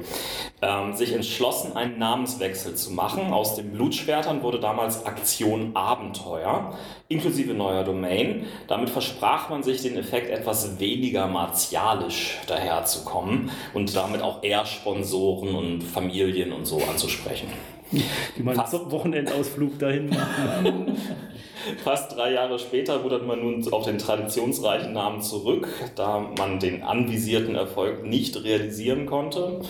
[0.63, 3.35] ähm, sich entschlossen, einen Namenswechsel zu machen.
[3.35, 6.75] Aus den Blutschwertern wurde damals Aktion Abenteuer,
[7.09, 8.47] inklusive neuer Domain.
[8.67, 15.55] Damit versprach man sich den Effekt, etwas weniger martialisch daherzukommen und damit auch eher Sponsoren
[15.55, 17.49] und Familien und so anzusprechen.
[17.93, 18.91] Die mal einen Fast.
[18.91, 20.97] Wochenendausflug dahin machen.
[21.83, 26.83] Fast drei Jahre später rudert man nun auf den traditionsreichen Namen zurück, da man den
[26.83, 29.61] anvisierten Erfolg nicht realisieren konnte.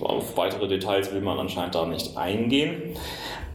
[0.00, 2.96] Auf weitere Details will man anscheinend da nicht eingehen.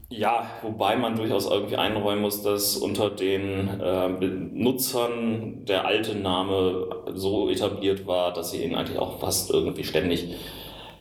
[0.09, 6.87] Ja, wobei man durchaus irgendwie einräumen muss, dass unter den äh, Nutzern der alte Name
[7.13, 10.35] so etabliert war, dass sie ihn eigentlich auch fast irgendwie ständig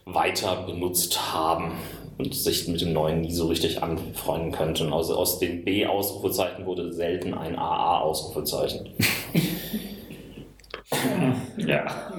[0.04, 1.72] weiter benutzt haben
[2.18, 4.92] und sich mit dem neuen nie so richtig anfreunden könnten.
[4.92, 8.90] Also aus den B-Ausrufezeichen wurde selten ein AA-Ausrufezeichen.
[11.56, 12.12] Ja.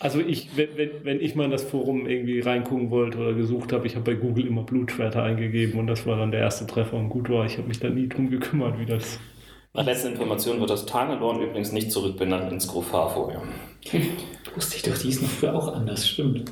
[0.00, 3.86] Also ich, wenn, wenn, ich mal in das Forum irgendwie reingucken wollte oder gesucht habe,
[3.86, 7.08] ich habe bei Google immer Blutschwerter eingegeben und das war dann der erste Treffer und
[7.08, 7.46] gut war.
[7.46, 9.20] Ich habe mich da nie drum gekümmert, wie das.
[9.74, 13.42] Nach letzter Information wird das Tarnelorn übrigens nicht zurückbenannt ins Grufar-Vorher.
[14.54, 16.50] Wusste ich doch, die ist noch früher auch anders, stimmt.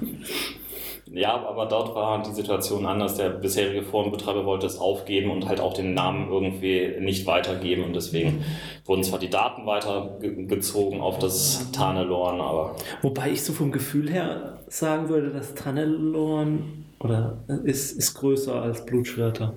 [1.15, 3.15] Ja, aber dort war die Situation anders.
[3.17, 7.85] Der bisherige Forenbetreiber wollte es aufgeben und halt auch den Namen irgendwie nicht weitergeben.
[7.85, 8.45] Und deswegen
[8.85, 14.59] wurden zwar die Daten weitergezogen auf das Tarnelorn, aber Wobei ich so vom Gefühl her
[14.67, 19.53] sagen würde, dass Tannelorn oder ist, ist größer als Blutschwerter.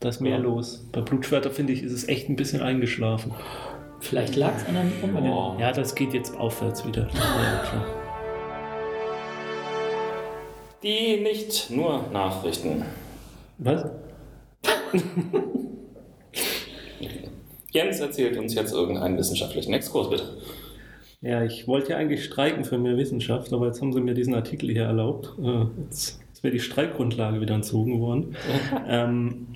[0.00, 0.42] Da ist mehr Ja.
[0.42, 0.84] los.
[0.92, 3.32] Bei Blutschwerter finde ich, ist es echt ein bisschen eingeschlafen.
[4.00, 4.92] Vielleicht lag es an einem.
[5.32, 5.56] Oh.
[5.58, 7.02] Ja, das geht jetzt aufwärts wieder.
[7.02, 7.08] Ja,
[7.68, 7.84] klar.
[10.82, 12.84] Die nicht nur Nachrichten.
[13.58, 13.84] Was?
[17.70, 20.24] Jens erzählt uns jetzt irgendeinen wissenschaftlichen Exkurs, bitte.
[21.20, 24.34] Ja, ich wollte ja eigentlich streiken für mehr Wissenschaft, aber jetzt haben sie mir diesen
[24.34, 25.34] Artikel hier erlaubt.
[25.42, 28.36] Äh, Jetzt, jetzt wäre die Streikgrundlage wieder entzogen worden.
[28.88, 29.48] ähm,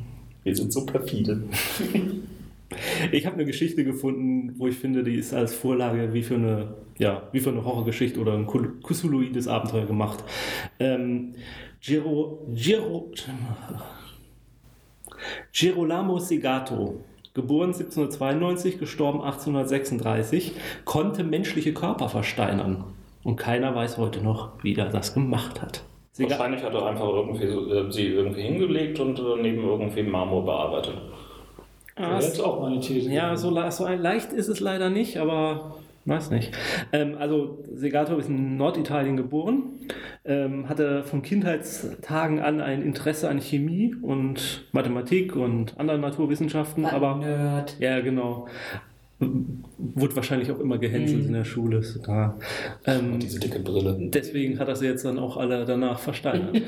[0.43, 1.45] Wir sind so perfide.
[3.13, 6.75] ich habe eine Geschichte gefunden, wo ich finde, die ist als Vorlage wie für eine,
[7.03, 10.23] ja, wie für eine Horrorgeschichte oder ein Cthulhuides Abenteuer gemacht.
[10.79, 11.35] Ähm,
[11.81, 13.11] Giro, Giro,
[15.53, 17.01] Girolamo Segato,
[17.35, 20.53] geboren 1792, gestorben 1836,
[20.85, 22.85] konnte menschliche Körper versteinern.
[23.25, 25.83] Und keiner weiß heute noch, wie er das gemacht hat.
[26.13, 31.01] Sega Wahrscheinlich hat er einfach irgendwie äh, sie irgendwie hingelegt und daneben irgendwie Marmor bearbeitet.
[31.97, 33.11] Ah, Das ist auch meine These.
[33.11, 36.53] Ja, so, so leicht ist es leider nicht, aber weiß nicht.
[36.93, 39.81] Ähm, also Segato ist in Norditalien geboren,
[40.25, 47.17] ähm, hatte von Kindheitstagen an ein Interesse an Chemie und Mathematik und anderen Naturwissenschaften, aber
[47.17, 47.77] Nerd.
[47.79, 48.49] ja, genau.
[49.79, 51.27] Wurde wahrscheinlich auch immer gehänselt Mhm.
[51.29, 51.79] in der Schule.
[51.79, 52.39] Ist klar.
[52.87, 53.97] Ähm, Und diese dicke Brille.
[54.13, 56.61] Deswegen hat er sie jetzt dann auch alle danach versteinert.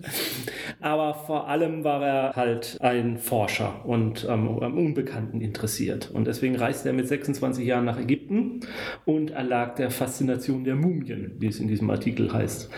[0.80, 6.10] Aber vor allem war er halt ein Forscher und am, am Unbekannten interessiert.
[6.12, 8.60] Und deswegen reiste er mit 26 Jahren nach Ägypten
[9.04, 12.70] und erlag der Faszination der Mumien, wie es in diesem Artikel heißt,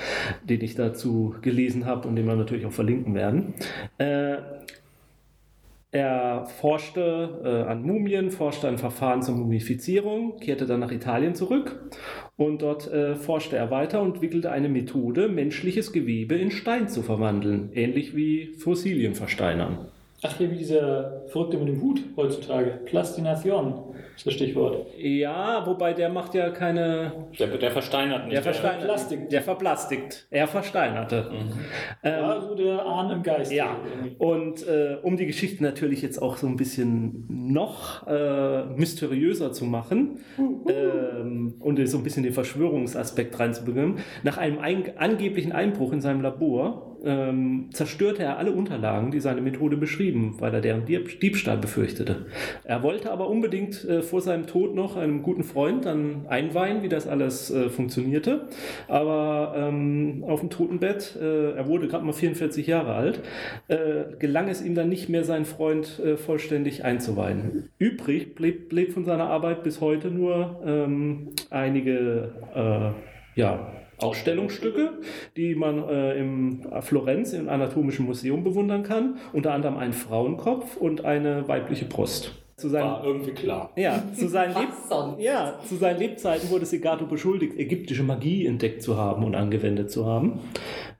[0.49, 3.55] den ich dazu gelesen habe und den wir natürlich auch verlinken werden.
[3.99, 4.37] Äh,
[5.90, 11.90] er forschte äh, an Mumien, forschte an Verfahren zur Mumifizierung, kehrte dann nach Italien zurück
[12.37, 17.03] und dort äh, forschte er weiter und entwickelte eine Methode, menschliches Gewebe in Stein zu
[17.03, 19.88] verwandeln, ähnlich wie Fossilien versteinern.
[20.22, 22.81] Ach, hier wie dieser Verrückte mit dem Hut heutzutage.
[22.87, 24.87] Plastination ist das Stichwort.
[24.98, 27.12] Ja, wobei der macht ja keine.
[27.38, 28.35] Der, der versteinert nicht.
[28.35, 28.83] Der versteinert.
[28.83, 29.28] Plastik.
[29.28, 30.26] Der verplastigt.
[30.31, 31.31] Er versteinerte.
[32.02, 33.52] Ähm, War so der Ahn im Geist.
[33.52, 33.76] Ja,
[34.18, 39.66] und äh, um die Geschichte natürlich jetzt auch so ein bisschen noch äh, mysteriöser zu
[39.66, 46.00] machen ähm, und so ein bisschen den Verschwörungsaspekt reinzubringen, nach einem ein angeblichen Einbruch in
[46.00, 51.21] seinem Labor ähm, zerstörte er alle Unterlagen, die seine Methode beschrieben, weil er deren Dieb
[51.21, 52.27] Diebstahl befürchtete.
[52.65, 56.89] Er wollte aber unbedingt äh, vor seinem Tod noch einem guten Freund dann einweihen, wie
[56.89, 58.49] das alles äh, funktionierte.
[58.89, 63.21] Aber ähm, auf dem Totenbett, äh, er wurde gerade mal 44 Jahre alt,
[63.69, 67.71] äh, gelang es ihm dann nicht mehr, seinen Freund äh, vollständig einzuweihen.
[67.79, 74.93] Übrig blieb, blieb von seiner Arbeit bis heute nur ähm, einige äh, ja, Ausstellungsstücke,
[75.37, 79.19] die man äh, im Florenz im Anatomischen Museum bewundern kann.
[79.33, 82.33] Unter anderem einen Frauenkopf und eine weibliche Brust.
[82.57, 83.71] Zu seinen, War irgendwie klar.
[83.77, 84.69] ja, zu seinen, Leb
[85.19, 90.07] ja, zu seinen Lebzeiten wurde Segato beschuldigt, ägyptische Magie entdeckt zu haben und angewendet zu
[90.07, 90.41] haben.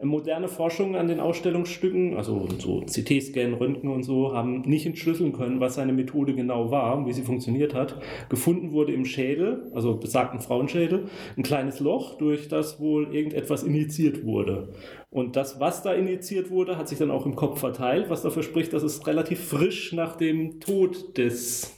[0.01, 5.59] Moderne Forschungen an den Ausstellungsstücken, also so CT-Scan, Röntgen und so, haben nicht entschlüsseln können,
[5.59, 8.01] was seine Methode genau war und wie sie funktioniert hat.
[8.29, 11.07] Gefunden wurde im Schädel, also besagten Frauenschädel,
[11.37, 14.73] ein kleines Loch, durch das wohl irgendetwas injiziert wurde.
[15.11, 18.45] Und das, was da injiziert wurde, hat sich dann auch im Kopf verteilt, was dafür
[18.45, 21.78] spricht, dass es relativ frisch nach dem Tod des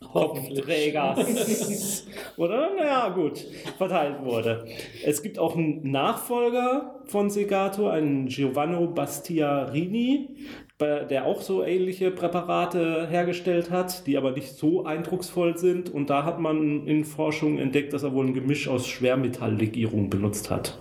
[0.00, 2.74] Kopfträgers oder?
[2.74, 3.38] Naja, gut,
[3.76, 4.66] verteilt wurde.
[5.04, 10.36] Es gibt auch einen Nachfolger von Segato, einen Giovanni Bastiarini,
[10.80, 15.90] der auch so ähnliche Präparate hergestellt hat, die aber nicht so eindrucksvoll sind.
[15.90, 20.50] Und da hat man in Forschung entdeckt, dass er wohl ein Gemisch aus Schwermetalllegierung benutzt
[20.50, 20.78] hat.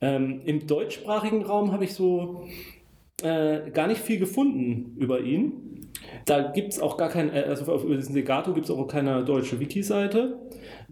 [0.00, 2.44] Ähm, Im deutschsprachigen Raum habe ich so
[3.22, 5.87] äh, gar nicht viel gefunden über ihn.
[6.24, 8.86] Da gibt es auch gar kein, äh, also auf über diesen Legato gibt es auch
[8.86, 10.38] keine deutsche Wiki-Seite.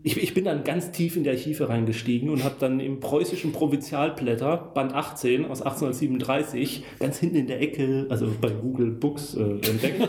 [0.03, 3.53] Ich, ich bin dann ganz tief in die Archive reingestiegen und habe dann im preußischen
[3.53, 9.41] Provinzialblätter, Band 18 aus 1837, ganz hinten in der Ecke, also bei Google Books äh,
[9.41, 10.09] entdeckt.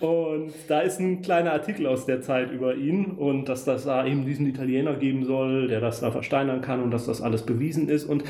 [0.00, 4.06] Und da ist ein kleiner Artikel aus der Zeit über ihn und dass das da
[4.06, 7.88] eben diesen Italiener geben soll, der das da versteinern kann und dass das alles bewiesen
[7.88, 8.04] ist.
[8.04, 8.22] Und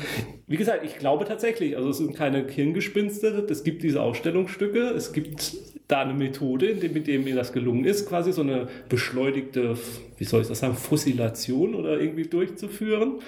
[0.47, 5.11] wie gesagt, ich glaube tatsächlich, also es sind keine Hirngespinste, es gibt diese Ausstellungsstücke, es
[5.11, 5.55] gibt
[5.87, 9.77] da eine Methode, mit dem mir das gelungen ist, quasi so eine beschleunigte,
[10.17, 13.19] wie soll ich das sagen, Fossilation oder irgendwie durchzuführen.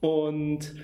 [0.00, 0.74] Und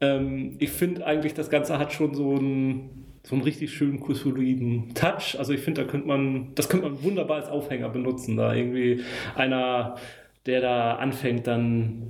[0.00, 4.94] ähm, ich finde eigentlich, das Ganze hat schon so einen, so einen richtig schönen kussoliden
[4.94, 5.36] Touch.
[5.38, 8.36] Also ich finde, da könnte man, das könnte man wunderbar als Aufhänger benutzen.
[8.36, 9.02] Da irgendwie
[9.34, 9.96] einer,
[10.46, 12.02] der da anfängt, dann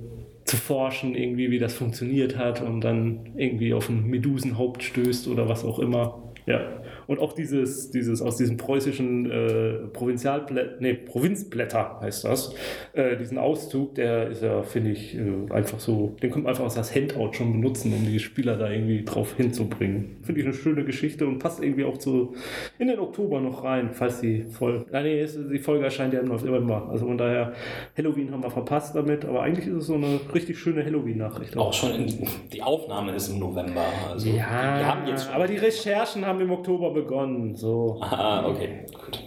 [0.45, 5.49] zu forschen, irgendwie, wie das funktioniert hat und dann irgendwie auf ein Medusenhaupt stößt oder
[5.49, 6.23] was auch immer.
[6.45, 6.61] Ja.
[7.09, 12.53] Und auch dieses, dieses aus diesem preußischen äh, Provinzialblätter, nee, Provinzblätter heißt das,
[12.93, 16.65] äh, diesen Auszug, der ist ja, finde ich, äh, einfach so, den könnte man einfach
[16.65, 20.17] als das Handout schon benutzen, um die Spieler da irgendwie drauf hinzubringen.
[20.21, 22.35] Finde ich eine schöne Geschichte und passt irgendwie auch zu
[22.77, 26.27] in den Oktober noch rein, falls die Folge, ah, nee, die Folge erscheint ja im
[26.27, 26.89] November.
[26.91, 27.53] Also von daher,
[27.97, 31.57] Halloween haben wir verpasst damit, aber eigentlich ist es so eine richtig schöne Halloween-Nachricht.
[31.57, 33.85] Auch schon in, die Aufnahme ist im November.
[34.11, 35.33] Also wir haben jetzt schon.
[35.33, 37.55] aber die Recherchen haben im Oktober begonnen.
[37.55, 37.99] So.
[38.01, 39.23] Ah, okay, gut.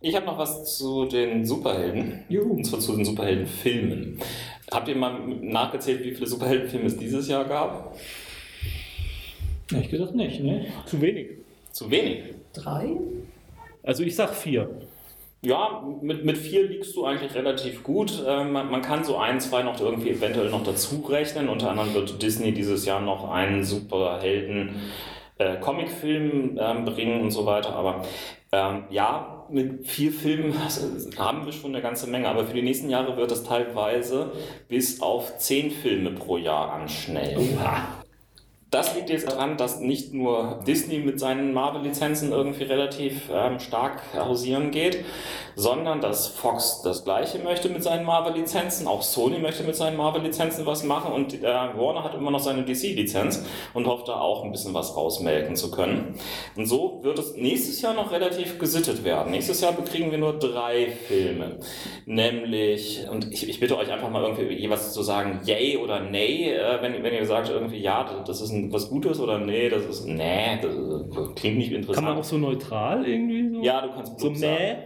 [0.00, 2.24] Ich habe noch was zu den Superhelden.
[2.28, 2.54] Juhu.
[2.54, 4.20] Und zwar zu den Superheldenfilmen.
[4.70, 7.96] Habt ihr mal nachgezählt, wie viele Superheldenfilme es dieses Jahr gab?
[9.72, 10.66] Ehrlich gesagt nicht, ne?
[10.86, 11.28] Zu wenig.
[11.72, 12.34] Zu wenig.
[12.52, 12.96] Drei?
[13.82, 14.70] Also ich sag vier.
[15.40, 18.24] Ja, mit, mit vier liegst du eigentlich relativ gut.
[18.26, 21.48] Ähm, man, man kann so ein, zwei noch irgendwie eventuell noch dazu rechnen.
[21.48, 24.76] Unter anderem wird Disney dieses Jahr noch einen Superhelden
[25.38, 27.74] äh, Comicfilm ähm, bringen und so weiter.
[27.74, 28.04] Aber
[28.52, 30.54] ähm, ja, mit vier Filmen
[31.18, 32.28] haben wir schon eine ganze Menge.
[32.28, 34.32] Aber für die nächsten Jahre wird es teilweise
[34.68, 37.58] bis auf zehn Filme pro Jahr anschnellen.
[38.70, 44.02] Das liegt jetzt daran, dass nicht nur Disney mit seinen Marvel-Lizenzen irgendwie relativ ähm, stark
[44.14, 45.06] hausieren geht,
[45.58, 50.66] sondern dass Fox das gleiche möchte mit seinen Marvel-Lizenzen, auch Sony möchte mit seinen Marvel-Lizenzen
[50.66, 53.42] was machen und äh, Warner hat immer noch seine DC-Lizenz
[53.74, 56.14] und hofft da auch ein bisschen was rausmelken zu können.
[56.54, 59.32] Und so wird es nächstes Jahr noch relativ gesittet werden.
[59.32, 61.58] Nächstes Jahr bekriegen wir nur drei Filme,
[62.06, 66.52] nämlich, und ich, ich bitte euch einfach mal irgendwie jeweils zu sagen, yay oder nay,
[66.52, 69.84] äh, wenn, wenn ihr sagt irgendwie, ja, das ist ein, was Gutes oder nee, das
[69.84, 71.96] ist, nee, das klingt nicht interessant.
[71.96, 73.62] Kann man auch so neutral irgendwie so?
[73.62, 74.76] ja, du kannst So mäh?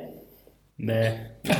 [0.77, 1.13] Mäh.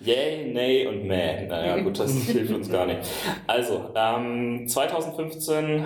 [0.00, 1.46] Yay, nay und meh.
[1.46, 3.00] Naja, gut, das hilft uns gar nicht.
[3.46, 5.82] Also, ähm, 2015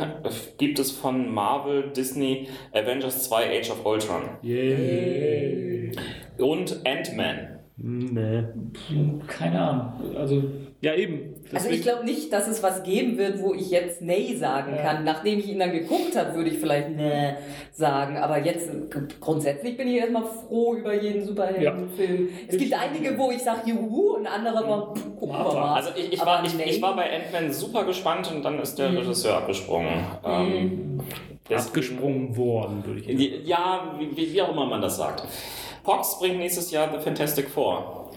[0.57, 5.93] gibt es von Marvel, Disney, Avengers 2 Age of Ultron Yay.
[6.39, 7.61] und Ant-Man.
[7.77, 8.43] Nee.
[9.29, 10.17] Keine Ahnung.
[10.17, 10.43] Also,
[10.81, 11.35] Ja, eben.
[11.53, 14.83] Also ich glaube nicht, dass es was geben wird, wo ich jetzt Nee sagen Ja.
[14.83, 15.03] kann.
[15.05, 17.35] Nachdem ich ihn dann geguckt habe, würde ich vielleicht Nee
[17.73, 18.17] sagen.
[18.17, 18.71] Aber jetzt
[19.21, 22.29] grundsätzlich bin ich erstmal froh über jeden Superheldenfilm.
[22.47, 25.75] Es Ich- gibt einige, wo ich sage Juhu und andere, wo gucken wir mal.
[25.75, 26.65] Also ich, ich, war, ich, nee.
[26.71, 28.99] ich war bei Ant-Man super gespannt und dann ist der Mhm.
[28.99, 29.89] Regisseur abgesprungen.
[30.25, 31.01] Ähm,
[31.51, 33.47] deswegen- abgesprungen worden, würde ich sagen.
[33.47, 35.25] Ja, wie, wie wie auch immer man das sagt.
[35.83, 38.11] Fox bringt nächstes Jahr The Fantastic Four.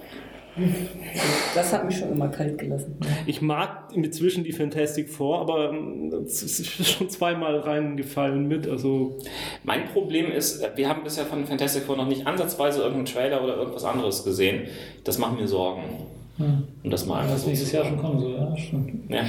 [1.56, 2.96] Das hat mich schon immer kalt gelassen.
[3.26, 8.68] Ich mag inzwischen die Fantastic Four, aber ähm, es ist schon zweimal reingefallen mit.
[8.68, 9.18] Also
[9.64, 13.58] Mein Problem ist, wir haben bisher von Fantastic Four noch nicht ansatzweise irgendeinen Trailer oder
[13.58, 14.64] irgendwas anderes gesehen.
[15.04, 15.84] Das macht mir Sorgen.
[16.38, 17.50] hm, Und das mal einfach das so.
[17.50, 19.10] nächstes Jahr schon kommen soll, ja, stimmt.
[19.10, 19.24] Ja.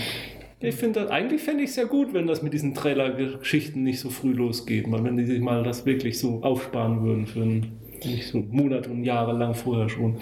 [0.61, 4.01] ich finde das, eigentlich fände ich es ja gut, wenn das mit diesen Trailer-Geschichten nicht
[4.01, 4.87] so früh losgeht.
[4.87, 8.91] Mal, wenn die sich mal das wirklich so aufsparen würden für einen, nicht so Monate
[8.91, 10.17] und Jahre lang vorher schon.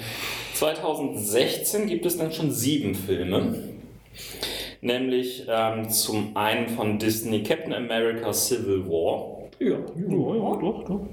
[0.55, 3.55] 2016 gibt es dann schon sieben Filme.
[4.83, 11.07] Nämlich ähm, zum einen von Disney Captain America Civil War Ja, Ja, ja, doch, doch.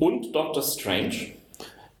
[0.00, 1.14] und Doctor Strange.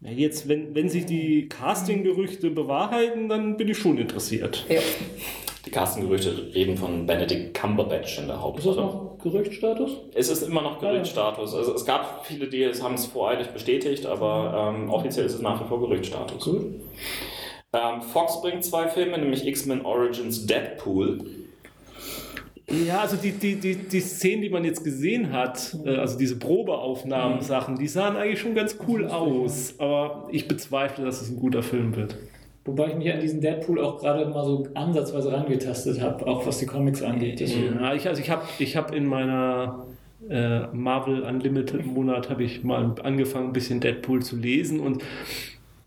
[0.02, 4.64] Ja, jetzt, wenn, wenn sich die Casting-Gerüchte bewahrheiten, dann bin ich schon interessiert.
[4.68, 4.80] Ja.
[5.66, 8.86] Die Castinggerüchte reden von Benedict Cumberbatch in der ist das Hauptrolle.
[8.86, 9.90] noch Gerüchtstatus?
[10.14, 10.92] Es ist immer noch Ah.
[10.92, 11.54] Gerüchtstatus.
[11.54, 15.42] Also es gab viele, die es haben es voreilig bestätigt, aber ähm, offiziell ist es
[15.42, 16.44] nach wie vor Gerüchtstatus.
[16.44, 16.66] Gut.
[17.72, 21.18] Ähm, Fox bringt zwei Filme, nämlich X-Men Origins Deadpool.
[22.68, 26.38] Ja, also die, die, die, die Szenen, die man jetzt gesehen hat, äh, also diese
[26.38, 29.74] Probeaufnahmen-Sachen, die sahen eigentlich schon ganz cool aus.
[29.78, 32.16] Aber ich bezweifle, dass es ein guter Film wird.
[32.66, 36.58] Wobei ich mich an diesen Deadpool auch gerade mal so ansatzweise rangetastet habe, auch was
[36.58, 37.40] die Comics angeht.
[37.40, 39.86] Ja, ich, also ich habe ich hab in meiner
[40.28, 45.02] äh, Marvel Unlimited Monat habe ich mal angefangen, ein bisschen Deadpool zu lesen und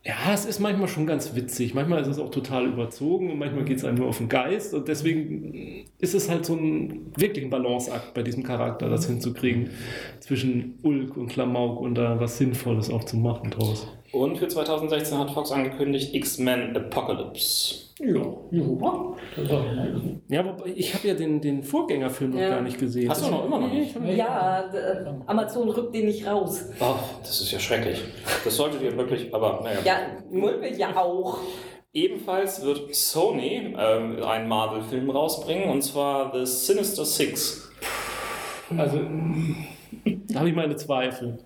[0.06, 1.74] ja, es ist manchmal schon ganz witzig.
[1.74, 4.74] Manchmal ist es auch total überzogen und manchmal geht es einem nur auf den Geist.
[4.74, 9.72] Und deswegen ist es halt so ein wirklich ein Balanceakt bei diesem Charakter, das hinzukriegen
[10.22, 13.88] zwischen Ulk und Klamauk und da was Sinnvolles auch zu machen draus.
[14.12, 17.76] Und für 2016 hat Fox angekündigt X-Men Apocalypse.
[18.00, 18.13] Ja,
[18.52, 19.15] juhu.
[20.30, 22.50] Ja, wobei ich habe ja den, den Vorgängerfilm noch Ja.
[22.50, 23.10] gar nicht gesehen.
[23.10, 23.93] Hast du noch immer noch nicht?
[24.15, 24.78] Ja, d-
[25.28, 26.63] Amazon rückt den nicht raus.
[26.80, 28.02] Oh, das ist ja schrecklich.
[28.45, 29.80] Das solltet ihr wirklich, aber naja.
[29.84, 29.98] Ja,
[30.32, 31.39] wollen wir ja auch.
[31.91, 37.69] Ebenfalls wird Sony ähm, einen Marvel-Film rausbringen, und zwar The Sinister Six.
[38.78, 39.00] Also,
[40.30, 41.39] Da habe ich meine Zweifel.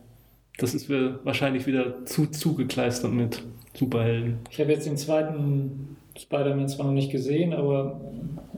[0.58, 4.38] Das ist wahrscheinlich wieder zu zugekleistert mit Superhelden.
[4.52, 8.00] ich habe jetzt den zweiten Spider-Man zwar noch nicht gesehen, aber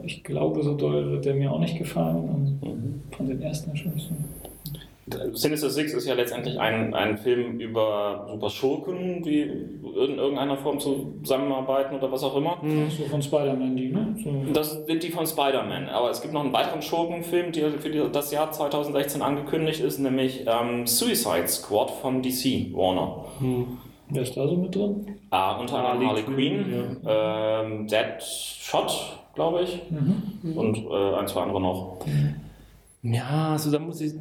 [0.04, 2.60] ich glaube, so doll wird der mir auch nicht gefallen.
[2.62, 4.18] Und von den ersten ein bisschen.
[5.34, 10.80] Sinister Six ist ja letztendlich ein, ein Film über super Schurken, die in irgendeiner Form
[10.80, 12.58] zusammenarbeiten oder was auch immer.
[12.89, 14.15] So von Spider-Man, die, ne?
[14.24, 14.52] So.
[14.52, 15.89] Das sind die von Spider-Man.
[15.89, 20.44] Aber es gibt noch einen weiteren Schurkenfilm, der für das Jahr 2016 angekündigt ist, nämlich
[20.48, 23.26] ähm, Suicide Squad von DC Warner.
[24.10, 25.18] Wer ist da so mit drin?
[25.30, 30.58] Ah, unter anderem Harley Harley Quinn, Quinn, ähm, Deadshot, glaube ich, Mhm.
[30.58, 31.98] und äh, ein, zwei andere noch.
[33.04, 34.13] Ja, also da muss ich.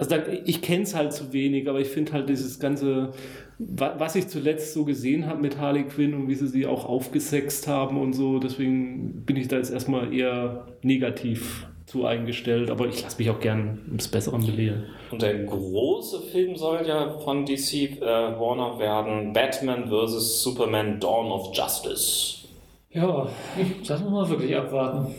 [0.00, 3.10] Also da, ich kenne es halt zu wenig, aber ich finde halt dieses ganze,
[3.58, 6.86] wa- was ich zuletzt so gesehen habe mit Harley Quinn und wie sie sie auch
[6.86, 12.86] aufgesext haben und so, deswegen bin ich da jetzt erstmal eher negativ zu eingestellt, aber
[12.86, 14.84] ich lasse mich auch gern ums Besseren belehren.
[15.10, 20.42] Und der große Film soll ja von DC äh, Warner werden: Batman vs.
[20.42, 22.46] Superman Dawn of Justice.
[22.92, 23.28] Ja,
[23.86, 25.14] das muss man wirklich abwarten.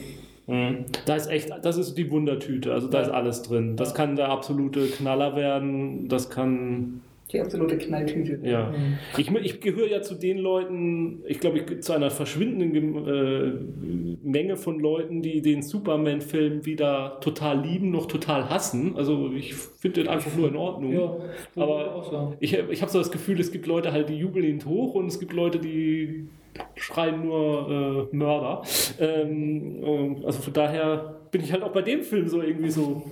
[0.52, 0.86] Hm.
[1.06, 3.04] Da ist echt, das ist die Wundertüte, also da Ja.
[3.06, 3.76] ist alles drin.
[3.78, 8.40] Das kann der absolute Knaller werden, das kann Die absolute Knalltüte.
[8.44, 8.74] Ja.
[9.18, 14.58] Ich, ich gehöre ja zu den Leuten, ich glaube, ich, zu einer verschwindenden äh, Menge
[14.58, 18.96] von Leuten, die den Superman-Film wieder total lieben, noch total hassen.
[18.98, 20.92] Also ich finde den einfach nur in Ordnung.
[20.94, 21.16] Ja,
[21.56, 22.34] Aber-.
[22.42, 25.08] Ich, ich habe so das Gefühl, es gibt Leute halt, die jubeln ihn hoch und
[25.08, 26.28] es gibt Leute, die
[26.76, 28.64] schreien nur äh, Mörder.
[29.00, 33.04] Ähm, und also von daher bin ich halt auch bei dem Film so irgendwie so,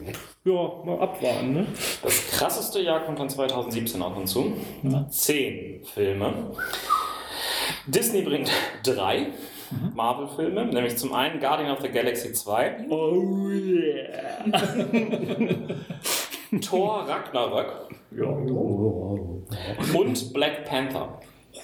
[0.44, 1.54] ja, mal abwarten.
[1.54, 1.68] Ne?
[2.04, 4.54] Das krasseste Jahr kommt dann 2017 auf uns zu.
[4.84, 5.08] Ja.
[5.10, 6.52] Zehn Filme.
[7.88, 8.52] Disney bringt
[8.84, 9.28] drei
[9.94, 14.46] Marvel-Filme, nämlich zum einen Guardian of the Galaxy 2, Oh yeah.
[16.62, 17.90] Thor Ragnarök
[19.94, 21.20] und Black Panther.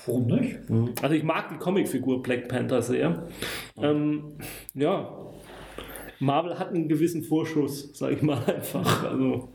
[0.06, 0.58] Warum nicht?
[1.02, 3.28] Also ich mag die Comicfigur Black Panther sehr.
[3.78, 4.34] Ähm,
[4.74, 5.10] ja,
[6.20, 9.04] Marvel hat einen gewissen Vorschuss, sag ich mal einfach.
[9.12, 9.50] Also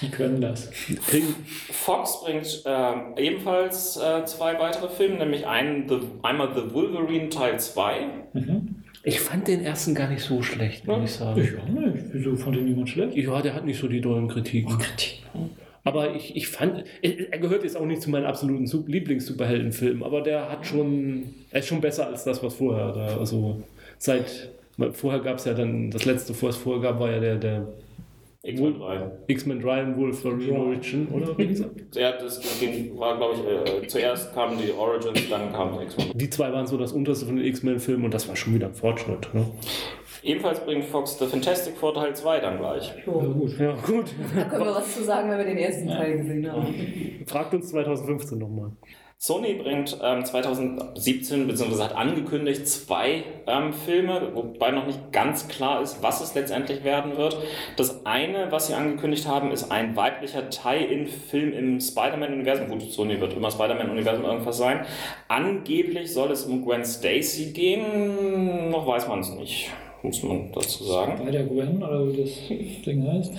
[0.00, 0.70] Die können das.
[0.70, 1.34] kriegen,
[1.70, 7.58] Fox bringt ähm, ebenfalls äh, zwei weitere Filme, nämlich einen, The, einmal The Wolverine Teil
[7.58, 8.06] 2.
[9.04, 11.40] ich fand den ersten gar nicht so schlecht, muss ich sagen.
[11.40, 12.04] Ich auch nicht.
[12.12, 13.16] Wieso fand ihn niemand schlecht?
[13.16, 14.78] Ja, der hat nicht so die dollen Kritiken.
[14.78, 15.21] Kritik.
[15.84, 20.20] Aber ich, ich fand, er gehört jetzt auch nicht zu meinen absoluten Su- Lieblings-Superheldenfilmen, aber
[20.20, 23.62] der hat schon, er ist schon besser als das, was vorher da, also
[23.98, 24.50] seit,
[24.92, 27.66] vorher gab es ja dann, das letzte, was es vorher gab, war ja der, der
[28.44, 29.10] X-Men 3.
[29.28, 31.36] X-Men Ryan Wolverine Origin, oder?
[31.38, 31.94] Wie gesagt?
[31.94, 36.06] Ja, das ging, war, glaube ich, äh, zuerst kamen die Origins, dann kam X-Men.
[36.14, 38.74] Die zwei waren so das unterste von den X-Men-Filmen und das war schon wieder ein
[38.74, 39.32] Fortschritt.
[39.32, 39.46] Ne?
[40.22, 42.92] Ebenfalls bringt Fox The Fantastic Four Teil 2 dann gleich.
[43.06, 43.58] Ja, gut.
[43.58, 44.06] Ja, gut.
[44.36, 47.24] Da können wir was zu sagen, wenn wir den ersten Teil gesehen haben.
[47.26, 48.72] Fragt uns 2015 nochmal.
[49.24, 51.80] Sony bringt ähm, 2017 bzw.
[51.80, 57.16] hat angekündigt zwei ähm, Filme, wobei noch nicht ganz klar ist, was es letztendlich werden
[57.16, 57.36] wird.
[57.76, 62.66] Das eine, was sie angekündigt haben, ist ein weiblicher Tie-In-Film im Spider-Man-Universum.
[62.66, 64.84] Gut, Sony wird immer Spider-Man-Universum irgendwas sein.
[65.28, 69.70] Angeblich soll es um Gwen Stacy gehen, noch weiß man es nicht,
[70.02, 71.24] muss man dazu sagen.
[71.24, 73.32] Bei der Gwen, oder wie das Ding heißt.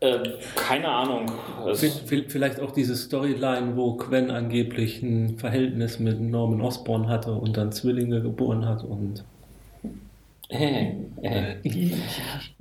[0.00, 0.18] Äh,
[0.54, 1.30] keine Ahnung.
[1.70, 1.82] Es,
[2.28, 7.72] Vielleicht auch diese Storyline, wo Gwen angeblich ein Verhältnis mit Norman Osborn hatte und dann
[7.72, 9.24] Zwillinge geboren hat und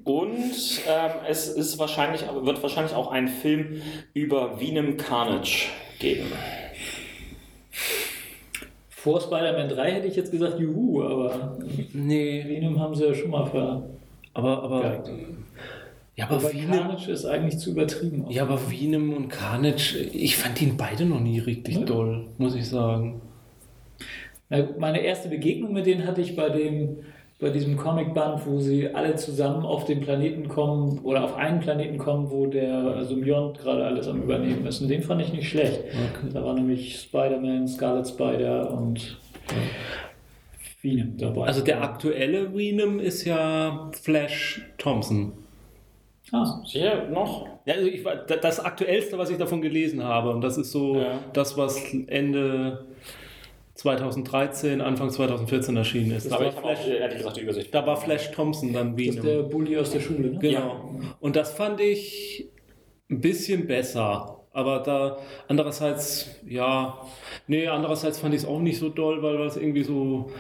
[0.04, 3.82] Und ähm, es ist wahrscheinlich, wird wahrscheinlich auch einen Film
[4.14, 5.68] über Venom Carnage
[6.00, 6.32] geben.
[9.04, 11.58] Vor Spider-Man 3 hätte ich jetzt gesagt, juhu, aber
[11.94, 13.84] nee, Venom haben sie ja schon mal ver.
[14.34, 15.04] aber aber
[16.16, 18.26] ja, aber Aber Venom, Carnage ist eigentlich zu übertrieben.
[18.30, 21.82] ja, aber Venom und Carnage, ich fand ihn beide noch nie richtig Ja.
[21.84, 23.20] doll, muss ich sagen.
[24.78, 26.98] Meine erste Begegnung mit denen hatte ich bei dem
[27.44, 31.98] bei diesem Comicband, wo sie alle zusammen auf den Planeten kommen oder auf einen Planeten
[32.00, 34.82] kommen, wo der Symbiont gerade alles am Übernehmen ist.
[34.82, 35.80] Und den fand ich nicht schlecht.
[35.84, 36.32] Okay.
[36.34, 39.20] Da war nämlich Spider-Man, Scarlet Spider und
[40.82, 41.46] Venom dabei.
[41.48, 45.34] Also der aktuelle Venom ist ja Flash Thompson.
[46.32, 47.48] ah, Sicher noch?
[47.66, 48.04] Ja, also ich,
[48.42, 51.20] das aktuellste, was ich davon gelesen habe, und das ist so Ja.
[51.34, 51.78] das, was
[52.08, 52.86] Ende
[53.84, 56.32] 2013, Anfang 2014 erschienen ist.
[56.32, 57.76] Da Aber war, ich habe auch Flash, ehrlich gesagt die Übersicht.
[57.76, 60.40] da war Flash Thompson dann das ist der Bully aus der Schule, ne?
[60.40, 60.96] Genau.
[61.20, 62.48] Und das fand ich
[63.12, 64.40] ein bisschen besser.
[64.54, 65.18] Aber da,
[65.50, 66.98] andererseits, ja,
[67.48, 70.32] nee, andererseits fand ich es auch nicht so doll, weil das irgendwie so,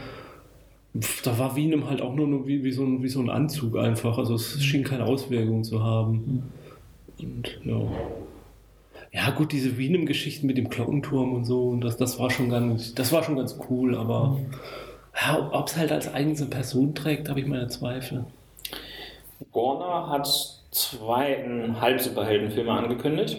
[0.97, 3.29] pf, da war Venom halt auch nur, nur wie, wie, so ein, wie so ein
[3.29, 4.17] Anzug einfach.
[4.17, 6.43] Also es schien keine Auswirkungen zu haben.
[7.19, 7.81] Und ja.
[9.13, 12.95] Ja, gut, diese Venom-Geschichten mit dem Glockenturm und so, und das, das war schon ganz,
[12.95, 14.39] das war schon ganz cool, aber
[15.15, 18.25] ja, ob es halt als eigene Person trägt, habe ich meine Zweifel.
[19.53, 20.27] Warner hat
[20.71, 23.37] zweieinhalb Superheldenfilme angekündigt.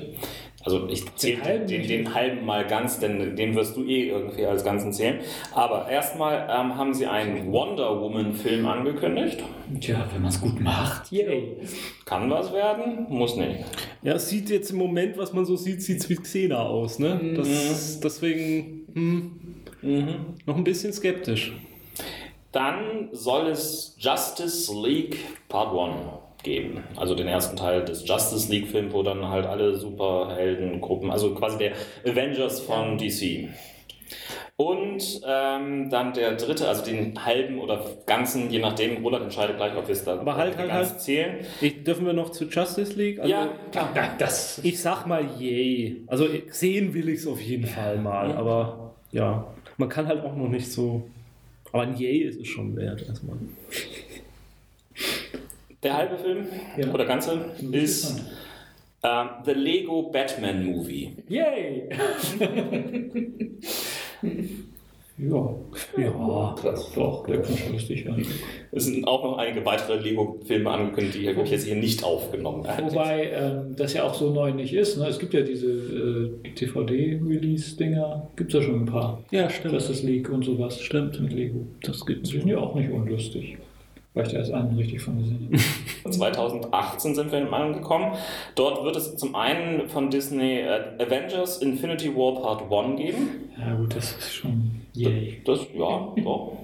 [0.65, 1.91] Also ich zähle Den halben den, nicht.
[1.91, 5.19] den, halben mal ganz, denn den wirst du eh irgendwie als Ganzen zählen.
[5.55, 9.43] Aber erstmal ähm, haben sie einen Wonder Woman-Film angekündigt.
[9.81, 11.59] Tja, wenn man es gut macht, yay.
[12.07, 13.63] Kann was werden, muss nicht.
[14.05, 16.99] Ja, es sieht jetzt im Moment, was man so sieht, sieht es wie Xena aus,
[16.99, 17.35] ne?
[17.35, 21.53] Das, deswegen hm, noch ein bisschen skeptisch.
[22.53, 25.17] Dann soll es Justice League
[25.49, 25.95] Part 1
[26.43, 26.85] geben.
[26.97, 31.59] Also den ersten Teil des Justice League Films, wo dann halt alle Superheldengruppen, also quasi
[31.59, 31.73] der
[32.05, 33.49] Avengers von DC.
[34.57, 39.75] Und ähm, dann der dritte, also den halben oder ganzen, je nachdem, Roland entscheidet gleich,
[39.77, 41.01] ob wir es da Aber halt, halt, halt.
[41.01, 41.39] zählen.
[41.61, 43.19] Ich, dürfen wir noch zu Justice League?
[43.19, 43.91] Also, Ja, klar.
[43.97, 46.03] Ja, das Ich sag mal yay.
[46.07, 49.45] Also sehen will ich es auf jeden Fall mal, aber ja,
[49.77, 51.03] man kann halt auch noch nicht so.
[51.73, 53.37] Aber ein Yay ist es schon wert erstmal.
[55.83, 56.47] Der halbe Film
[56.77, 56.93] Ja.
[56.93, 57.41] oder ganze
[57.73, 58.21] ist
[59.03, 61.17] ähm, The Lego Batman Movie.
[61.29, 61.89] Yay!
[65.19, 65.55] ja.
[65.97, 66.55] Ja,
[66.97, 68.27] doch, der kann schon lustig werden.
[68.73, 72.91] Es sind auch noch einige weitere Lego-Filme angekündigt, die ich jetzt hier nicht aufgenommen habe.
[72.91, 74.99] Wobei ähm, das ja auch so neu nicht ist.
[74.99, 75.07] Ne?
[75.07, 79.23] Es gibt ja diese äh, DVD-Release-Dinger, gibt es ja schon ein paar.
[79.31, 79.75] Ja, stimmt.
[79.75, 80.81] Justice League und sowas.
[80.81, 81.21] Stimmt.
[81.21, 81.67] Mit Lego.
[81.83, 82.31] Das gibt's.
[82.31, 83.59] Die sind ja auch nicht unlustig.
[84.15, 85.51] Weil ich da erst einen richtig von gesehen
[86.05, 86.11] habe.
[86.11, 88.13] 2018 sind wir angekommen.
[88.55, 93.51] Dort wird es zum einen von Disney äh, Avengers Infinity War Part 1 geben.
[93.59, 95.43] Ja gut, das ist schon yay.
[95.45, 96.59] Das, ja, doch.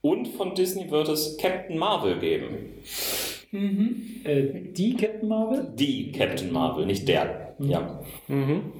[0.00, 2.46] Und von Disney wird es Captain Marvel geben.
[4.24, 5.72] Äh, die Captain Marvel?
[5.74, 7.54] Die Captain Marvel, nicht der.
[7.58, 8.00] Ja.
[8.28, 8.72] Mhm.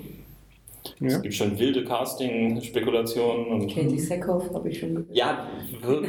[1.04, 3.46] Es gibt schon wilde Casting-Spekulationen.
[3.46, 5.08] und- Katie Sackhoff habe ich schon gehört.
[5.16, 5.46] Ja,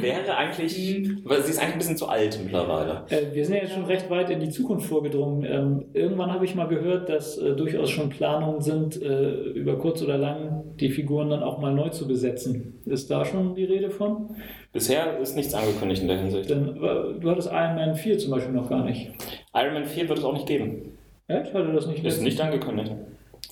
[0.02, 0.76] wäre eigentlich,
[1.26, 3.06] weil sie ist eigentlich ein bisschen zu alt mittlerweile.
[3.10, 5.44] Äh, wir sind ja jetzt schon recht weit in die Zukunft vorgedrungen.
[5.46, 10.02] Ähm, irgendwann habe ich mal gehört, dass äh, durchaus schon Planungen sind, äh, über kurz
[10.02, 12.80] oder lang die Figuren dann auch mal neu zu besetzen.
[12.86, 14.36] Ist da schon die Rede von?
[14.72, 16.50] Bisher ist nichts angekündigt in der Hinsicht.
[16.50, 19.12] Denn, äh, du hattest Iron Man 4 zum Beispiel noch gar nicht.
[19.54, 20.94] Iron Man 4 wird es auch nicht geben.
[21.28, 21.54] Echt?
[21.54, 22.24] Hatte das nicht Ist letztens?
[22.26, 22.92] nicht angekündigt.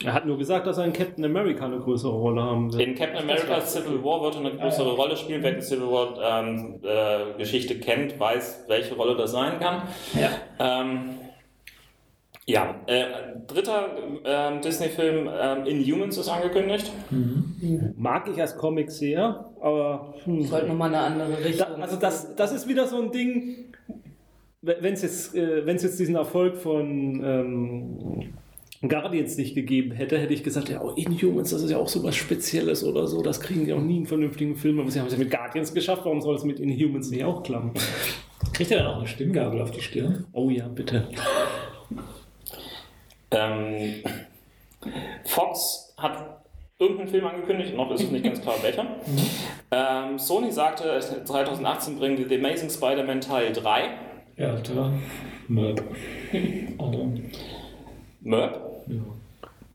[0.04, 2.84] Er hat nur gesagt, dass er in Captain America eine größere Rolle haben wird.
[2.84, 4.92] In Captain America Civil War wird er eine größere.
[4.94, 5.42] Rolle spielen.
[5.42, 9.84] Wer die Civil War ähm, äh, Geschichte kennt, weiß, welche Rolle das sein kann.
[10.14, 10.30] Ja.
[10.60, 11.10] Ähm,
[12.46, 13.06] ja, äh,
[13.46, 13.90] dritter
[14.24, 16.92] ähm, Disney-Film ähm, Inhumans ist angekündigt.
[17.98, 20.14] Mag ich als Comic sehr, aber.
[20.24, 20.44] Hm.
[20.44, 21.82] Sollte nochmal eine andere Da, Richtung.
[21.82, 23.74] also das, das ist wieder so ein Ding,
[24.62, 28.34] wenn es jetzt, äh, wenn's jetzt diesen Erfolg von ähm,
[28.82, 32.04] Guardians nicht gegeben hätte, hätte ich gesagt, ja, oh, Inhumans, das ist ja auch so
[32.04, 34.80] was Spezielles oder so, das kriegen die auch nie einen vernünftigen Film.
[34.80, 37.42] Aber sie haben es ja mit Guardians geschafft, warum soll es mit Inhumans nicht auch
[37.42, 37.72] klappen?
[38.54, 40.26] Kriegt er dann auch eine Stimmgabel auf die Stirn?
[40.32, 41.08] Oh ja, bitte.
[43.32, 44.04] Ähm,
[45.26, 46.44] Fox hat
[46.80, 48.86] irgendeinen Film angekündigt, noch ist es nicht ganz klar welcher.
[49.72, 53.90] Ähm, Sony sagte, 2018 bringen wir The Amazing Spider-Man Teil 3.
[54.38, 54.94] Ja, da.
[55.48, 55.84] Möb.
[56.78, 57.14] Also,
[58.22, 58.67] Merp.
[58.90, 59.02] Ja.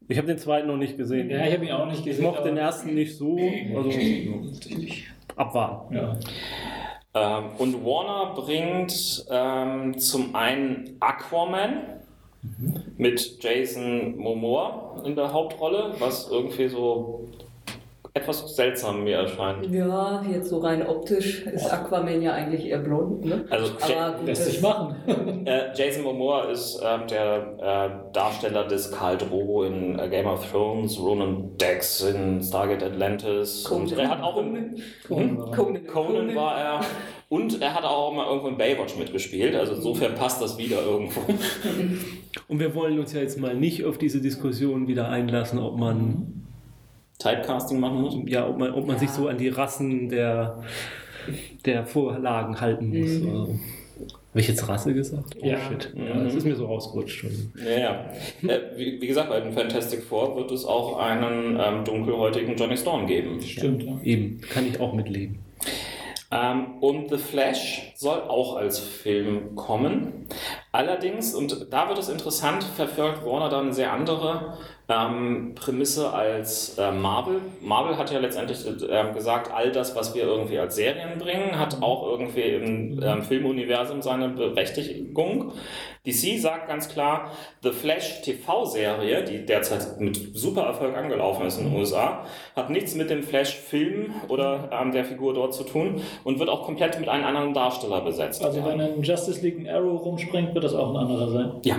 [0.09, 1.31] Ich habe den zweiten noch nicht gesehen.
[1.31, 2.25] ja, ich habe ihn auch nicht ich gesehen.
[2.25, 3.39] mochte den ersten nicht so,
[3.77, 5.07] also Richtig.
[5.37, 5.95] abwarten.
[5.95, 6.17] Ja.
[7.15, 12.01] Ähm, und Warner bringt ähm, zum einen Aquaman
[12.97, 17.29] mit Jason Momoa in der Hauptrolle, was irgendwie so
[18.15, 19.73] etwas seltsam mir erscheint.
[19.73, 23.47] Ja, jetzt so rein optisch ist Aquaman ja eigentlich eher blond, ne?
[23.49, 24.97] Also Aber gut, Lässt sich machen.
[25.45, 30.49] Äh, Jason Momoa ist ähm, der äh, Darsteller des Khal Drogo in äh, Game of
[30.49, 33.99] Thrones, Ronan Dex in Stargate Atlantis und Conan.
[33.99, 35.51] er hat auch in Conan.
[35.51, 35.87] Conan.
[35.87, 36.81] Conan war er
[37.29, 41.21] und er hat auch mal irgendwo in Baywatch mitgespielt, also insofern passt das wieder irgendwo.
[42.49, 46.42] Und wir wollen uns ja jetzt mal nicht auf diese Diskussion wieder einlassen, ob man
[47.23, 48.17] Typecasting machen muss.
[48.27, 49.01] ja, ob man, ob man Ja.
[49.01, 50.63] sich so an die Rassen der,
[51.65, 53.11] der Vorlagen halten muss.
[53.21, 53.29] Mhm.
[53.31, 53.59] Also,
[54.31, 55.37] Habe ich jetzt Rasse gesagt?
[55.43, 55.59] Oh Ja.
[55.59, 55.93] shit.
[55.95, 56.25] Ja, Mhm.
[56.25, 57.53] das ist mir so rausgerutscht schon.
[57.63, 58.51] Ja, ja.
[58.51, 62.77] Äh, wie, wie gesagt, bei den Fantastic Four wird es auch einen ähm, dunkelhäutigen Johnny
[62.79, 63.41] Storm geben.
[63.43, 63.99] Stimmt, ja.
[64.03, 65.41] Eben, kann ich auch mitleben.
[66.31, 70.27] Ähm, und The Flash soll auch als Film kommen.
[70.73, 74.55] Allerdings, und da wird es interessant, verfolgt Warner dann eine sehr andere
[74.93, 77.41] ähm, Prämisse als äh, Marvel.
[77.61, 81.83] Marvel hat ja letztendlich äh, gesagt, all das, was wir irgendwie als Serien bringen, hat
[81.83, 85.53] auch irgendwie im ähm, Filmuniversum seine Berechtigung.
[86.05, 87.31] DC sagt ganz klar,
[87.63, 92.27] The Flash TV-Serie, die derzeit mit super Erfolg angelaufen ist in den USA,
[92.57, 96.65] hat nichts mit dem Flash-Film oder ähm, der Figur dort zu tun und wird auch
[96.65, 98.45] komplett mit einem anderen Darsteller besetzt.
[98.45, 101.53] Also wenn in Justice League ein Arrow rumspringt, wird das auch ein anderer sein.
[101.63, 101.77] Ja.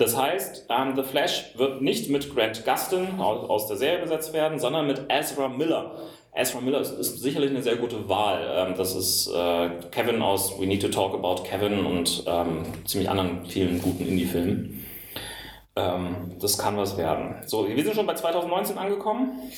[0.00, 4.58] Das heißt, ähm, The Flash wird nicht mit Grant Gustin aus, der Serie besetzt werden,
[4.58, 5.92] sondern mit Ezra Miller.
[6.34, 8.40] Ezra Miller ist, ist sicherlich eine sehr gute Wahl.
[8.50, 13.10] Ähm, das ist äh, Kevin aus We Need to Talk About Kevin und ähm, ziemlich
[13.10, 14.86] anderen vielen guten Indie-Filmen.
[15.76, 17.42] Ähm, das kann was werden.
[17.44, 19.52] So, wir sind schon bei 2019 angekommen.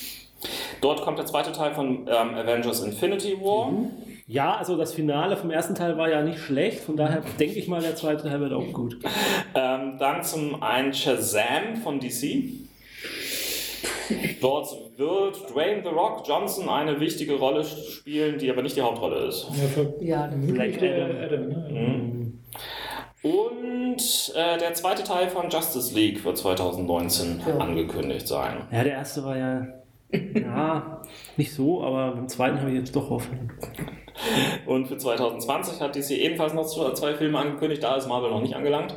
[0.81, 3.71] Dort kommt der zweite Teil von ähm, Avengers Infinity War.
[4.25, 7.67] Ja, also das Finale vom ersten Teil war ja nicht schlecht, von daher denke ich
[7.67, 8.97] mal, der zweite Teil wird auch gut.
[9.53, 12.45] Ähm, dann zum einen Shazam von DC.
[14.41, 14.67] Dort
[14.97, 19.47] wird Dwayne The Rock Johnson eine wichtige Rolle spielen, die aber nicht die Hauptrolle ist.
[19.49, 20.77] Ja, für Ja, Black.
[20.81, 21.17] Adam.
[21.23, 21.69] Adam ne?
[21.69, 22.39] Mhm.
[23.23, 27.57] Und äh, der zweite Teil von Justice League wird 2019 Ja.
[27.57, 28.57] angekündigt sein.
[28.71, 29.67] Ja, der erste war ja,
[30.11, 31.01] ja
[31.37, 33.51] nicht so, aber beim zweiten habe ich jetzt doch Hoffnung.
[34.65, 38.55] Und für 2020 hat DC ebenfalls noch zwei Filme angekündigt, da ist Marvel noch nicht
[38.55, 38.95] angelangt.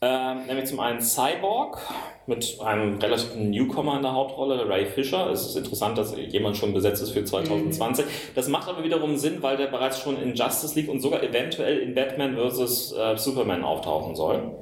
[0.00, 1.78] Ähm, nämlich zum einen Cyborg
[2.26, 5.30] mit einem relativen Newcomer in der Hauptrolle, Ray Fisher.
[5.30, 8.04] Es ist interessant, dass jemand schon besetzt ist für 2020.
[8.34, 11.78] Das macht aber wiederum Sinn, weil der bereits schon in Justice League und sogar eventuell
[11.78, 12.92] in Batman vs.
[12.92, 14.52] Äh, Superman auftauchen soll.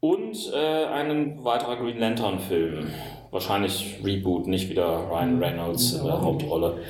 [0.00, 2.88] Und äh, einen weiterer Green Lantern Film.
[3.30, 6.82] Wahrscheinlich Reboot, nicht wieder Ryan Reynolds in der Hauptrolle.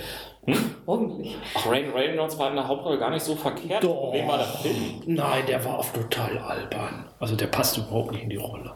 [0.86, 1.36] Hoffentlich.
[1.54, 3.82] Ach, Ryan Reynolds war in der Hauptrolle gar nicht so verkehrt.
[3.82, 3.94] Doch.
[3.94, 5.02] Problem war der Film.
[5.06, 7.06] Nein, der war oft total albern.
[7.18, 8.72] Also der passt überhaupt nicht in die Rolle.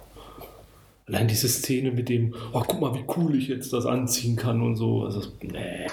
[1.06, 4.60] Allein diese Szene mit dem, oh, guck mal, wie cool ich jetzt das anziehen kann
[4.60, 5.04] und so.
[5.04, 5.86] Also, nee,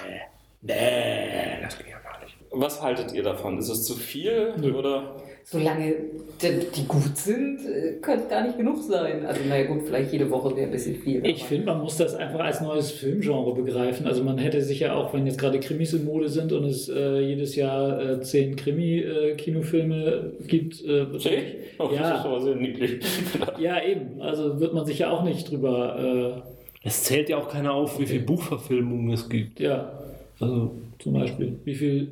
[0.62, 2.36] nee, das geht ja gar nicht.
[2.52, 3.58] Was haltet ihr davon?
[3.58, 4.74] Ist es zu viel Nö.
[4.74, 5.16] oder?
[5.48, 5.94] Solange
[6.42, 9.26] die, die gut sind, äh, könnte es gar nicht genug sein.
[9.26, 11.24] Also naja gut, vielleicht jede Woche wäre ein bisschen viel.
[11.26, 14.08] Ich finde, man muss das einfach als neues Filmgenre begreifen.
[14.08, 16.90] Also man hätte sich ja auch, wenn jetzt gerade Krimis in Mode sind und es
[16.90, 20.84] äh, jedes Jahr äh, zehn Krimi-Kinofilme gibt.
[20.84, 21.44] Äh, Zehn?
[21.78, 22.10] Oh, Ja.
[22.10, 23.00] Das ist aber sehr niedlich.
[23.60, 24.20] ja, eben.
[24.22, 26.44] Also wird man sich ja auch nicht drüber.
[26.84, 29.60] Es zählt ja auch keiner auf, wie viele Buchverfilmungen es gibt.
[29.60, 29.92] Äh, ja,
[30.40, 32.08] Also, zum Beispiel, wie viele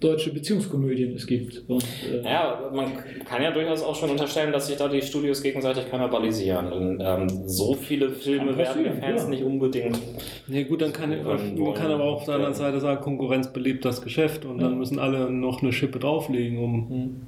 [0.00, 1.62] deutsche Beziehungskomödien es gibt.
[1.68, 2.92] Und, äh, Ja, man
[3.24, 6.72] kann ja durchaus auch schon unterstellen, dass sich da die Studios gegenseitig kannibalisieren.
[6.72, 9.28] Und, ähm, so viele Filme werden passieren, Fans ja.
[9.28, 9.98] nicht unbedingt.
[10.48, 13.84] ja gut, dann kann man kann aber auch auf der anderen Seite sagen, Konkurrenz belebt
[13.84, 17.26] das Geschäft und dann müssen alle noch eine Schippe drauflegen, um.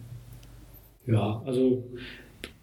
[1.06, 1.84] Ja, also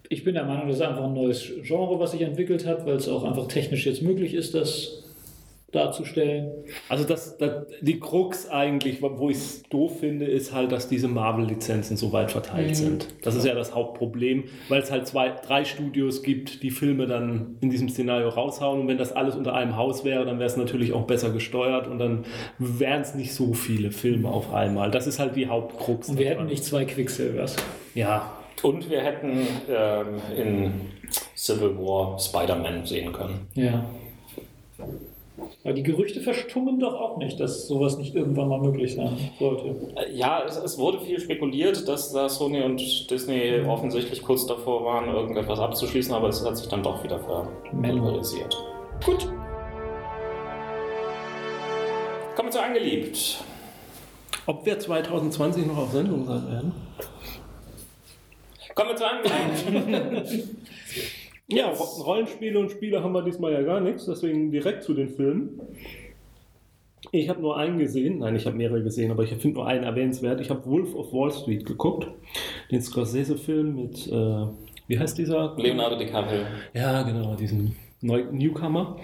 [0.08, 2.96] ich bin der Meinung, das ist einfach ein neues Genre, was sich entwickelt hat, weil
[2.96, 5.03] es auch einfach technisch jetzt möglich ist, das
[5.74, 6.50] darzustellen.
[6.88, 11.08] Also das, das, die Krux eigentlich, wo ich es doof finde, ist halt, dass diese
[11.08, 12.74] Marvel-Lizenzen so weit verteilt Mhm.
[12.74, 13.08] sind.
[13.22, 17.56] Das ist ja das Hauptproblem, weil es halt zwei, drei Studios gibt, die Filme dann
[17.60, 18.80] in diesem Szenario raushauen.
[18.80, 21.86] Und wenn das alles unter einem Haus wäre, dann wäre es natürlich auch besser gesteuert
[21.88, 22.24] und dann
[22.58, 24.90] wären es nicht so viele Filme auf einmal.
[24.90, 26.08] Das ist halt die Hauptkrux.
[26.08, 27.56] Und wir hätten nicht zwei Quicksilvers.
[27.94, 30.06] Ja, Und wir hätten ähm,
[30.36, 30.70] in
[31.36, 33.46] Civil War Spider-Man sehen können.
[33.54, 33.84] Ja.
[35.64, 39.74] Aber die Gerüchte verstummen doch auch nicht, dass sowas nicht irgendwann mal möglich sein sollte.
[40.12, 45.08] Ja, es, es wurde viel spekuliert, dass da Sony und Disney offensichtlich kurz davor waren,
[45.08, 48.56] irgendetwas abzuschließen, aber es hat sich dann doch wieder verbalisiert.
[49.04, 49.28] Gut.
[52.36, 53.38] Kommen wir zu Angeliebt.
[54.46, 56.72] ob wir 2020 noch auf Sendung sein werden?
[58.74, 60.48] Kommen wir zu Angeliebt.
[61.48, 65.08] Ja, Ro- Rollenspiele und Spiele haben wir diesmal ja gar nichts, deswegen direkt zu den
[65.10, 65.60] Filmen.
[67.12, 69.84] Ich habe nur einen gesehen, nein, ich habe mehrere gesehen, aber ich finde nur einen
[69.84, 70.40] erwähnenswert.
[70.40, 72.08] Ich habe Wolf of Wall Street geguckt,
[72.70, 74.46] den Scorsese-Film mit, äh,
[74.88, 75.54] wie heißt dieser?
[75.58, 76.40] Leonardo DiCaprio.
[76.72, 78.96] Ja, genau, diesen Neu Newcomer.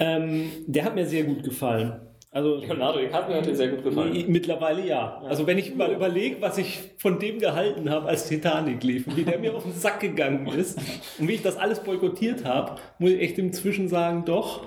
[0.00, 1.92] ähm, der hat mir sehr gut gefallen.
[2.34, 4.24] Also Leonardo DiCaprio hat dir sehr gut gefallen.
[4.26, 5.22] Mittlerweile ja.
[5.28, 9.22] Also wenn ich mal überlege, was ich von dem gehalten habe, als Titanic lief, wie
[9.22, 10.76] der mir auf den Sack gegangen ist
[11.20, 14.66] und wie ich das alles boykottiert habe, muss ich echt inzwischen sagen, doch,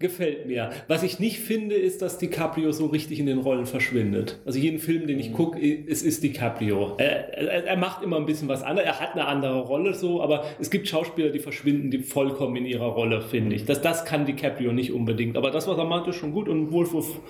[0.00, 0.70] gefällt mir.
[0.88, 4.40] Was ich nicht finde, ist, dass DiCaprio so richtig in den Rollen verschwindet.
[4.46, 6.94] Also jeden Film, den ich gucke, es ist DiCaprio.
[6.96, 10.22] Er, er, er macht immer ein bisschen was anderes, er hat eine andere Rolle so,
[10.22, 13.66] aber es gibt Schauspieler, die verschwinden die vollkommen in ihrer Rolle, finde ich.
[13.66, 15.36] Das, das kann DiCaprio nicht unbedingt.
[15.36, 17.20] Aber das, was er meinte, ist schon gut und Wolf of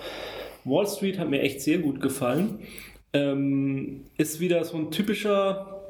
[0.63, 2.59] Wall Street hat mir echt sehr gut gefallen.
[3.13, 5.80] Ähm, ist wieder so ein typischer,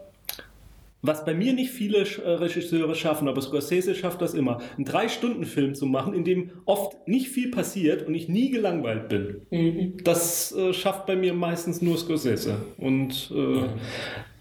[1.01, 5.75] was bei mir nicht viele äh, Regisseure schaffen, aber Scorsese schafft das immer, einen Drei-Stunden-Film
[5.75, 9.95] zu machen, in dem oft nicht viel passiert und ich nie gelangweilt bin.
[10.03, 12.57] Das äh, schafft bei mir meistens nur Scorsese.
[12.77, 13.67] Und äh,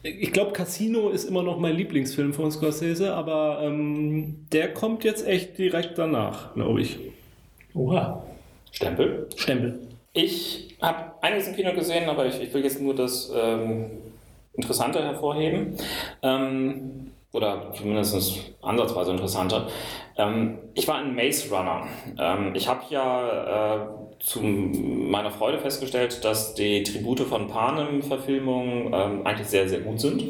[0.03, 5.27] ich glaube, Casino ist immer noch mein Lieblingsfilm von Scorsese, aber ähm, der kommt jetzt
[5.27, 6.99] echt direkt danach, glaube ich.
[7.75, 8.25] Oha.
[8.73, 9.27] Stempel.
[9.37, 9.79] Stempel.
[10.13, 13.91] Ich habe einiges im Kino gesehen, aber ich, ich will jetzt nur das ähm,
[14.61, 15.75] Interessante hervorheben.
[16.23, 19.69] Ähm, oder zumindest ansatzweise interessanter.
[20.17, 21.87] Ähm, ich war in Maze Runner.
[22.19, 23.87] Ähm, ich habe ja äh,
[24.19, 30.23] zu meiner Freude festgestellt, dass die Tribute von Panem-Verfilmungen ähm, eigentlich sehr, sehr gut sind.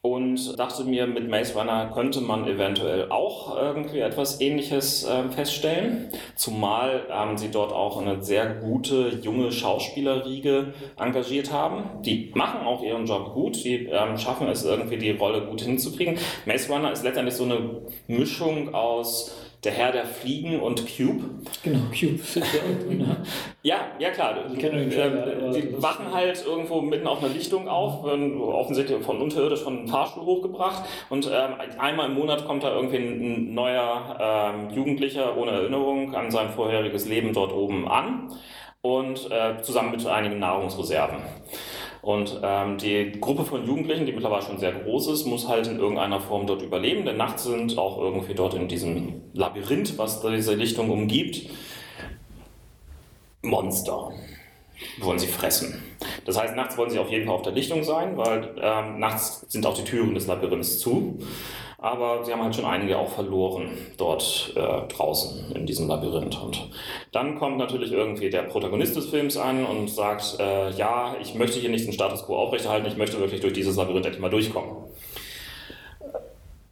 [0.00, 6.10] Und dachte mir, mit Maze Runner könnte man eventuell auch irgendwie etwas Ähnliches äh, feststellen.
[6.36, 12.00] Zumal ähm, sie dort auch eine sehr gute junge Schauspielerriege engagiert haben.
[12.04, 16.16] Die machen auch ihren Job gut, die ähm, schaffen es irgendwie, die Rolle gut hinzukriegen.
[16.46, 21.24] Maze Runner ist letztendlich so eine Mischung aus der Herr der Fliegen und Cube.
[21.62, 22.20] Genau, Cube?
[23.62, 24.36] Ja, ja klar.
[24.52, 28.40] Ich kenne den Trailer, aber Die wachen halt irgendwo mitten auf einer Lichtung auf, werden
[28.40, 32.96] offensichtlich von unterirdisch von einem Fahrstuhl hochgebracht und ähm, einmal im Monat kommt da irgendwie
[32.98, 38.32] ein, ein neuer ähm, Jugendlicher ohne Erinnerung an sein vorheriges Leben dort oben an
[38.80, 41.18] und äh, zusammen mit einigen Nahrungsreserven.
[42.08, 45.78] Und ähm, die Gruppe von Jugendlichen, die mittlerweile schon sehr groß ist, muss halt in
[45.78, 50.54] irgendeiner Form dort überleben, denn nachts sind auch irgendwie dort in diesem Labyrinth, was diese
[50.54, 51.50] Lichtung umgibt,
[53.42, 54.10] Monster
[55.00, 55.82] wollen sie fressen.
[56.24, 59.44] Das heißt, nachts wollen sie auf jeden Fall auf der Lichtung sein, weil ähm, nachts
[59.48, 61.18] sind auch die Türen des Labyrinths zu.
[61.80, 66.42] Aber sie haben halt schon einige auch verloren dort äh, draußen in diesem Labyrinth.
[66.42, 66.70] Und
[67.12, 71.60] dann kommt natürlich irgendwie der Protagonist des Films an und sagt, äh, ja, ich möchte
[71.60, 74.72] hier nicht den Status quo aufrechterhalten, ich möchte wirklich durch dieses Labyrinth endlich mal durchkommen.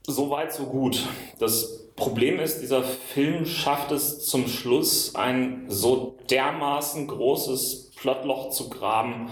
[0.02, 1.00] So weit, so gut.
[1.38, 8.68] Das Problem ist, dieser Film schafft es zum Schluss, ein so dermaßen großes Plotloch zu
[8.68, 9.30] graben,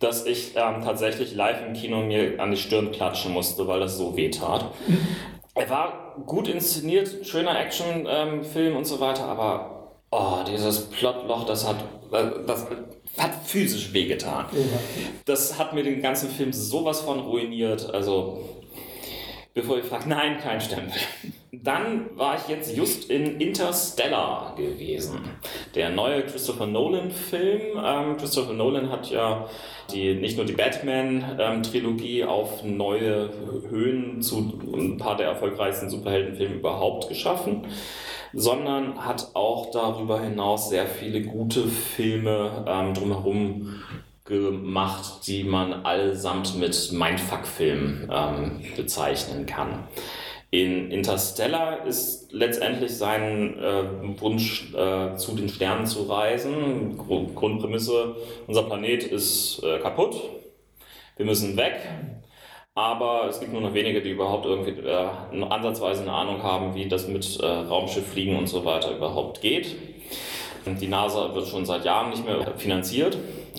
[0.00, 3.96] dass ich ähm, tatsächlich live im Kino mir an die Stirn klatschen musste, weil das
[3.96, 4.72] so weh tat.
[5.54, 11.66] er war gut inszeniert, schöner Actionfilm ähm, und so weiter, aber oh, dieses Plotloch, das
[11.66, 11.76] hat,
[12.46, 12.66] das
[13.18, 14.46] hat physisch wehgetan.
[15.24, 17.92] Das hat mir den ganzen Film sowas von ruiniert.
[17.92, 18.40] Also
[19.54, 21.00] bevor ihr fragt, nein, kein Stempel.
[21.52, 25.20] Dann war ich jetzt just in Interstellar gewesen.
[25.74, 27.78] Der neue Christopher Nolan-Film.
[27.82, 29.48] Ähm, Christopher Nolan hat ja
[29.92, 33.30] die, nicht nur die Batman-Trilogie ähm, auf neue
[33.70, 37.66] Höhen zu ein paar der erfolgreichsten Superheldenfilme überhaupt geschaffen,
[38.32, 43.80] sondern hat auch darüber hinaus sehr viele gute Filme ähm, drumherum
[44.24, 49.86] gemacht, die man allesamt mit Mindfuck-Filmen ähm, bezeichnen kann.
[50.50, 56.96] In Interstellar ist letztendlich sein äh, Wunsch, äh, zu den Sternen zu reisen.
[56.96, 58.16] Grund Grundprämisse,
[58.46, 60.16] unser Planet ist äh, kaputt,
[61.16, 61.74] wir müssen weg,
[62.74, 66.88] aber es gibt nur noch wenige, die überhaupt irgendwie äh, ansatzweise eine Ahnung haben, wie
[66.88, 69.74] das mit äh, Raumschifffliegen und so weiter überhaupt geht.
[70.66, 73.18] Die NASA wird schon seit Jahren nicht mehr finanziert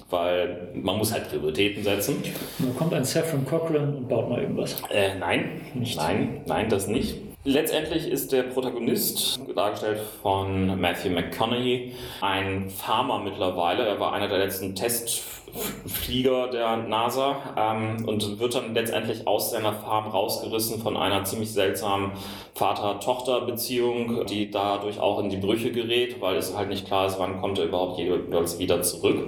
[0.09, 2.23] weil man muss halt Prioritäten setzen.
[2.59, 4.81] Da kommt ein Saffron Cochran und baut mal irgendwas.
[4.89, 5.97] Äh, nein, nicht.
[5.97, 7.15] Nein, nein, das nicht.
[7.47, 13.85] Letztendlich ist der Protagonist, dargestellt von Matthew McConaughey, ein Farmer mittlerweile.
[13.85, 19.73] Er war einer der letzten Testflieger der NASA ähm, und wird dann letztendlich aus seiner
[19.73, 22.13] Farm rausgerissen von einer ziemlich seltsamen
[22.55, 27.41] Vater-Tochter-Beziehung, die dadurch auch in die Brüche gerät, weil es halt nicht klar ist, wann
[27.41, 29.19] kommt er überhaupt jeweils wieder zurück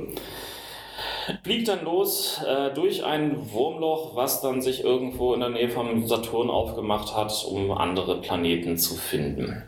[1.43, 6.07] fliegt dann los äh, durch ein Wurmloch, was dann sich irgendwo in der Nähe vom
[6.07, 9.63] Saturn aufgemacht hat, um andere Planeten zu finden.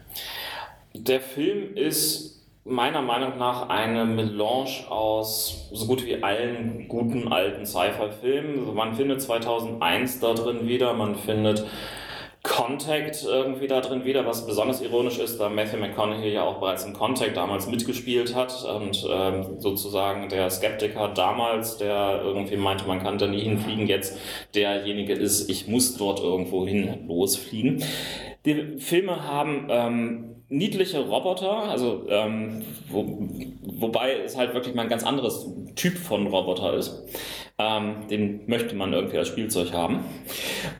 [0.94, 7.66] Der Film ist meiner Meinung nach eine Melange aus so gut wie allen guten alten
[7.66, 8.74] Sci-Fi-Filmen.
[8.76, 11.66] Man findet 2001 da drin wieder, man findet
[12.44, 16.86] Contact irgendwie da drin wieder, was besonders ironisch ist, da Matthew McConaughey ja auch bereits
[16.86, 23.04] in Contact damals mitgespielt hat und ähm, sozusagen der Skeptiker damals, der irgendwie meinte, man
[23.04, 24.18] kann da nie hinfliegen, jetzt
[24.56, 27.84] derjenige ist, ich muss dort irgendwo hin losfliegen.
[28.46, 33.30] Die Filme haben ähm, niedliche Roboter, also ähm, wo,
[33.64, 37.04] wobei es halt wirklich mal ein ganz anderes Typ von Roboter ist.
[37.58, 40.00] Ähm, den möchte man irgendwie als Spielzeug haben.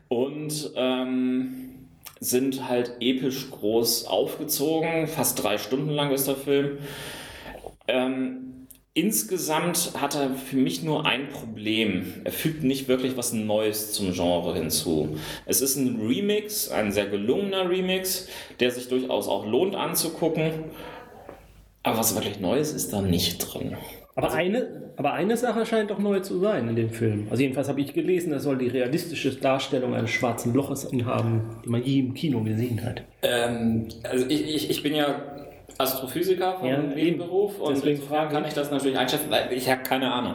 [0.08, 1.88] Und ähm,
[2.20, 5.06] sind halt episch groß aufgezogen.
[5.06, 6.78] Fast drei Stunden lang ist der Film.
[7.88, 8.59] Ähm,
[8.94, 12.22] insgesamt hat er für mich nur ein Problem.
[12.24, 15.16] Er fügt nicht wirklich was Neues zum Genre hinzu.
[15.46, 18.28] Es ist ein Remix, ein sehr gelungener Remix,
[18.58, 20.52] der sich durchaus auch lohnt anzugucken.
[21.82, 23.76] Aber was wirklich Neues ist da nicht drin.
[24.16, 27.28] Aber, also, eine, aber eine Sache scheint doch neu zu sein in dem Film.
[27.30, 31.68] Also jedenfalls habe ich gelesen, er soll die realistische Darstellung eines schwarzen Loches haben, die
[31.70, 33.02] man je im Kino gesehen hat.
[33.22, 35.29] Ähm, also ich, ich, ich bin ja
[35.80, 40.12] Astrophysiker von ja, Nebenberuf und deswegen kann ich das natürlich einschätzen, weil ich habe keine
[40.12, 40.34] Ahnung.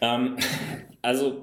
[0.00, 0.36] Ähm,
[1.02, 1.34] also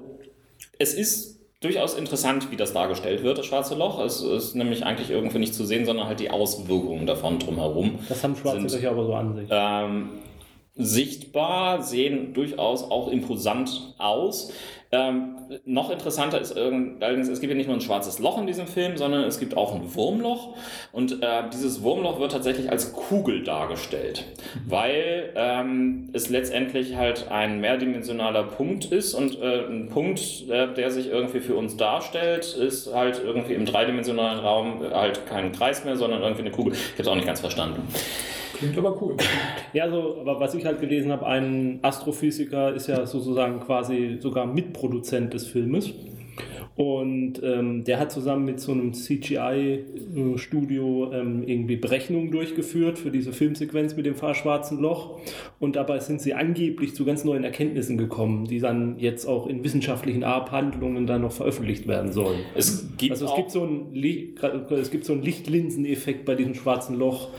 [0.78, 4.00] es ist durchaus interessant, wie das dargestellt wird, das schwarze Loch.
[4.04, 7.98] Es ist nämlich eigentlich irgendwie nicht zu sehen, sondern halt die Auswirkungen davon drumherum.
[8.08, 9.48] Das haben schwarze Löcher aber so an sich.
[9.50, 10.10] Ähm,
[10.76, 14.52] sichtbar, sehen durchaus auch imposant aus.
[14.90, 15.36] Ähm,
[15.66, 18.96] noch interessanter ist allerdings, es gibt ja nicht nur ein schwarzes Loch in diesem Film,
[18.96, 20.56] sondern es gibt auch ein Wurmloch.
[20.92, 24.24] Und äh, dieses Wurmloch wird tatsächlich als Kugel dargestellt,
[24.66, 30.90] weil ähm, es letztendlich halt ein mehrdimensionaler Punkt ist und äh, ein Punkt, äh, der
[30.90, 35.96] sich irgendwie für uns darstellt, ist halt irgendwie im dreidimensionalen Raum halt kein Kreis mehr,
[35.96, 36.72] sondern irgendwie eine Kugel.
[36.72, 37.82] Ich habe es auch nicht ganz verstanden.
[38.54, 39.16] Klingt aber cool.
[39.72, 44.46] Ja, also, aber was ich halt gelesen habe, ein Astrophysiker ist ja sozusagen quasi sogar
[44.46, 45.92] Mitproduzent des Filmes.
[46.78, 53.32] Und ähm, der hat zusammen mit so einem CGI-Studio ähm, irgendwie Berechnungen durchgeführt für diese
[53.32, 55.18] Filmsequenz mit dem fahrschwarzen Loch.
[55.58, 59.64] Und dabei sind sie angeblich zu ganz neuen Erkenntnissen gekommen, die dann jetzt auch in
[59.64, 62.38] wissenschaftlichen Abhandlungen dann noch veröffentlicht werden sollen.
[62.54, 63.92] Es gibt, also es gibt, so, einen,
[64.70, 67.30] es gibt so einen Lichtlinseneffekt bei diesem schwarzen Loch,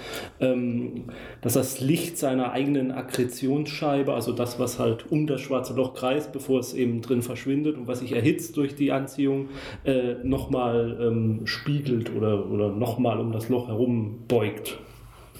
[0.41, 1.05] ähm,
[1.39, 6.33] dass das Licht seiner eigenen Akkretionsscheibe, also das, was halt um das schwarze Loch kreist,
[6.33, 9.49] bevor es eben drin verschwindet und was sich erhitzt durch die Anziehung, Beziehung
[9.85, 14.77] äh, nochmal ähm, spiegelt oder, oder nochmal um das Loch herum beugt.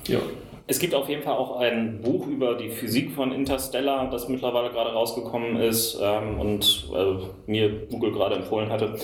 [0.08, 0.20] Ja.
[0.68, 4.70] Es gibt auf jeden Fall auch ein Buch über die Physik von Interstellar, das mittlerweile
[4.70, 8.96] gerade rausgekommen ist ähm, und äh, mir Google gerade empfohlen hatte.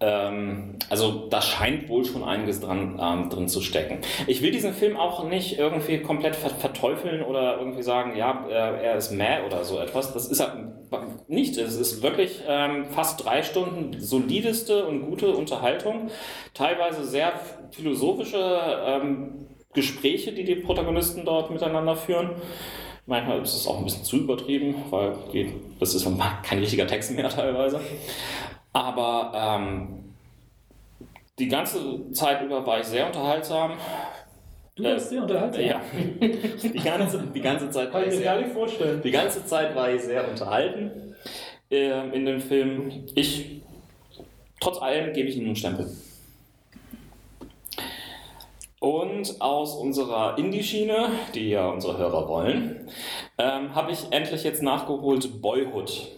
[0.00, 3.98] Ähm, also da scheint wohl schon einiges dran, ähm, drin zu stecken.
[4.26, 8.80] Ich will diesen Film auch nicht irgendwie komplett ver verteufeln oder irgendwie sagen, ja, er,
[8.80, 10.12] er ist meh oder so etwas.
[10.12, 10.40] Das ist
[11.28, 11.56] nicht.
[11.58, 16.10] Es ist wirklich ähm, fast drei Stunden solideste und gute Unterhaltung,
[16.54, 17.32] teilweise sehr
[17.70, 18.38] philosophische
[18.84, 22.30] ähm, Gespräche, die die Protagonisten dort miteinander führen.
[23.06, 26.06] Manchmal ist es auch ein bisschen zu übertrieben, weil die, das ist
[26.42, 27.80] kein richtiger Text mehr teilweise.
[28.72, 30.14] Aber ähm,
[31.38, 33.72] die ganze Zeit über war ich sehr unterhaltsam.
[34.76, 35.62] Du warst sehr unterhaltsam?
[35.62, 35.80] Ja.
[36.20, 39.02] Die ganze, die ganze Zeit Kann ich mir gar nicht vorstellen.
[39.02, 41.07] Die ganze Zeit war ich sehr unterhalten
[41.70, 43.04] äh, in dem Film.
[43.14, 43.62] Ich,
[44.60, 45.90] trotz allem, gebe ich ihm einen Stempel.
[48.80, 52.88] Und aus unserer Indie-Schiene, die ja unsere Hörer wollen,
[53.36, 56.08] ähm, habe ich endlich jetzt nachgeholt Boyhood.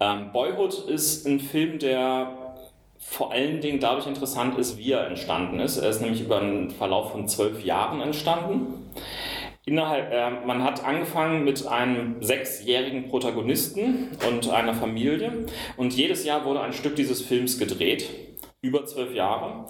[0.00, 2.56] Ähm, Boyhood ist ein Film, der
[2.98, 5.76] vor allen Dingen dadurch interessant ist, wie er entstanden ist.
[5.76, 8.90] Er ist nämlich über einen Verlauf von zwölf Jahren entstanden.
[9.66, 15.44] Innerhalb, äh, man hat angefangen mit einem sechsjährigen Protagonisten und einer Familie
[15.76, 18.08] und jedes Jahr wurde ein Stück dieses Films gedreht,
[18.62, 19.66] über zwölf Jahre.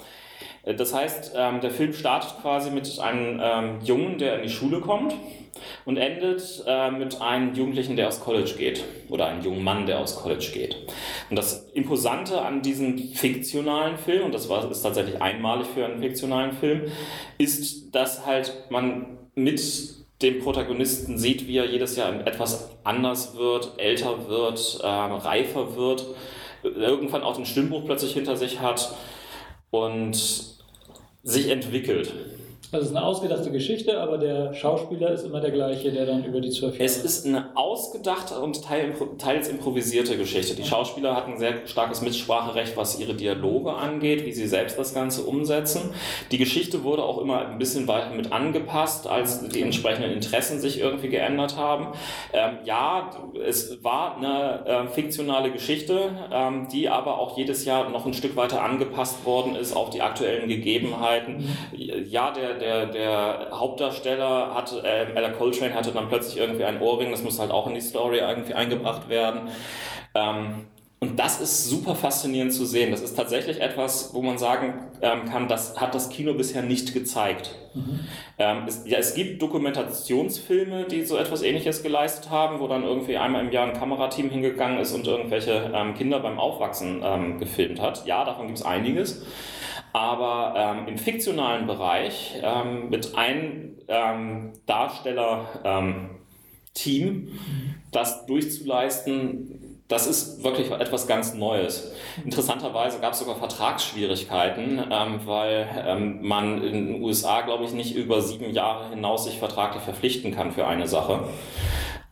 [0.63, 4.49] Äh, das heißt, ähm, der Film startet quasi mit einem ähm, Jungen, der in die
[4.49, 5.15] Schule kommt
[5.85, 9.99] und endet äh, mit einem Jugendlichen, der aufs College geht oder einem jungen Mann, der
[9.99, 10.77] aufs College geht.
[11.29, 16.01] Und das Imposante an diesem fiktionalen Film, und das war, ist tatsächlich einmalig für einen
[16.01, 16.83] fiktionalen Film,
[17.39, 19.61] ist, dass halt man mit
[20.23, 26.05] dem Protagonisten sieht, wie er jedes Jahr etwas anders wird, älter wird, äh, reifer wird,
[26.63, 28.95] irgendwann auch den Stimmbruch plötzlich hinter sich hat
[29.71, 30.15] und
[31.23, 32.13] sich entwickelt.
[32.73, 36.25] Also es ist eine ausgedachte Geschichte, aber der Schauspieler ist immer der gleiche, der dann
[36.25, 36.85] über die zwölf Jahre...
[36.85, 38.63] Es ist eine ausgedachte und
[39.19, 40.55] teils improvisierte Geschichte.
[40.55, 45.23] Die Schauspieler hatten sehr starkes Mitspracherecht, was ihre Dialoge angeht, wie sie selbst das Ganze
[45.23, 45.91] umsetzen.
[46.31, 50.79] Die Geschichte wurde auch immer ein bisschen weiter mit angepasst, als die entsprechenden Interessen sich
[50.79, 51.89] irgendwie geändert haben.
[52.33, 53.11] Ähm, ja,
[53.45, 58.37] es war eine äh, fiktionale Geschichte, ähm, die aber auch jedes Jahr noch ein Stück
[58.37, 61.39] weiter angepasst worden ist auf die aktuellen Gegebenheiten.
[61.73, 62.07] Mhm.
[62.09, 67.11] Ja, der der, der Hauptdarsteller hatte, äh, Ella Coltrane hatte dann plötzlich irgendwie ein Ohrring,
[67.11, 69.49] das muss halt auch in die Story irgendwie eingebracht werden.
[70.15, 70.67] Ähm,
[71.03, 72.91] und das ist super faszinierend zu sehen.
[72.91, 76.93] Das ist tatsächlich etwas, wo man sagen ähm, kann, das hat das Kino bisher nicht
[76.93, 77.57] gezeigt.
[77.73, 78.01] Mhm.
[78.37, 83.17] Ähm, es, ja, es gibt Dokumentationsfilme, die so etwas Ähnliches geleistet haben, wo dann irgendwie
[83.17, 87.81] einmal im Jahr ein Kamerateam hingegangen ist und irgendwelche ähm, Kinder beim Aufwachsen ähm, gefilmt
[87.81, 88.05] hat.
[88.05, 89.23] Ja, davon gibt es einiges.
[89.93, 97.29] Aber ähm, im fiktionalen Bereich ähm, mit einem ähm, Darsteller-Team ähm,
[97.91, 101.93] das durchzuleisten, das ist wirklich etwas ganz Neues.
[102.25, 107.97] Interessanterweise gab es sogar Vertragsschwierigkeiten, ähm, weil ähm, man in den USA, glaube ich, nicht
[107.97, 111.25] über sieben Jahre hinaus sich vertraglich verpflichten kann für eine Sache.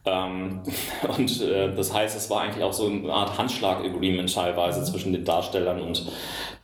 [0.09, 0.63] Ähm,
[1.17, 5.25] und äh, das heißt, es war eigentlich auch so eine Art Handschlag-Agreement teilweise zwischen den
[5.25, 6.07] Darstellern und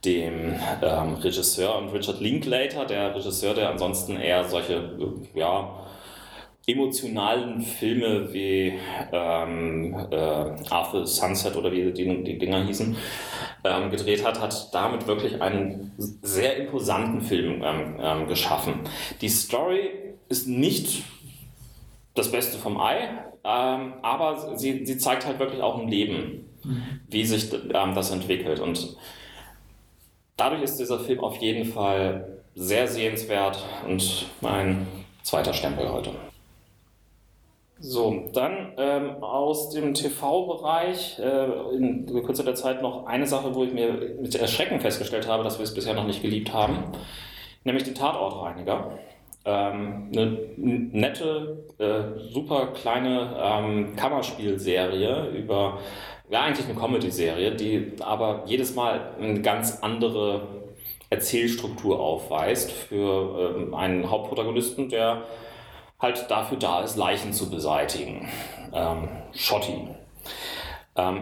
[0.05, 5.81] dem ähm, Regisseur und Richard Linklater, der Regisseur, der ansonsten eher solche, äh, ja,
[6.67, 8.73] emotionalen Filme wie
[9.13, 10.17] ähm, äh,
[10.71, 12.97] Arthur Sunset oder wie die, die Dinger hießen,
[13.65, 18.81] ähm, gedreht hat, hat damit wirklich einen sehr imposanten Film ähm, ähm geschaffen.
[19.21, 19.91] Die Story
[20.31, 21.03] ist nicht
[22.15, 23.09] das Beste vom Ei,
[23.45, 27.01] ähm, aber sie, sie zeigt halt wirklich auch ein Leben, mhm.
[27.09, 28.61] wie sich ähm, das entwickelt.
[28.61, 28.97] Und
[30.37, 34.87] dadurch ist dieser Film auf jeden Fall sehr sehenswert und mein
[35.23, 36.11] zweiter Stempel heute.
[37.81, 43.73] So, dann ähm, aus dem TV-Bereich äh, in kurzer Zeit noch eine Sache, wo ich
[43.73, 46.85] mir mit Erschrecken festgestellt habe, dass wir es bisher noch nicht geliebt haben,
[47.65, 48.99] nämlich den Tatortreiniger.
[49.47, 55.81] Ähm, eine nette, äh, super kleine ähm, Kammerspielserie über,
[56.31, 60.49] ja eigentlich eine Comedy-Serie, die aber jedes Mal eine ganz andere
[61.11, 65.25] Erzählstruktur aufweist für ähm, einen Hauptprotagonisten, der
[66.01, 68.29] halt dafür da ist, Leichen zu beseitigen.
[69.33, 69.89] Schotti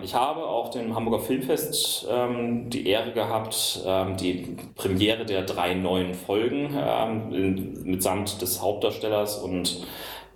[0.02, 5.72] ich habe auch dem Hamburger Filmfest ähm, die Ehre gehabt, ähm, die Premiere der drei
[5.74, 9.86] neuen Folgen ähm, in, mitsamt des Hauptdarstellers und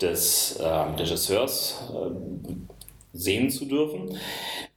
[0.01, 2.55] des ähm, Regisseurs äh,
[3.13, 4.19] sehen zu dürfen,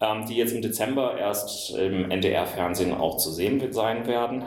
[0.01, 4.43] ähm, die jetzt im Dezember erst im NDR-Fernsehen auch zu sehen sein werden.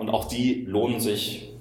[0.00, 1.52] und auch die lohnen sich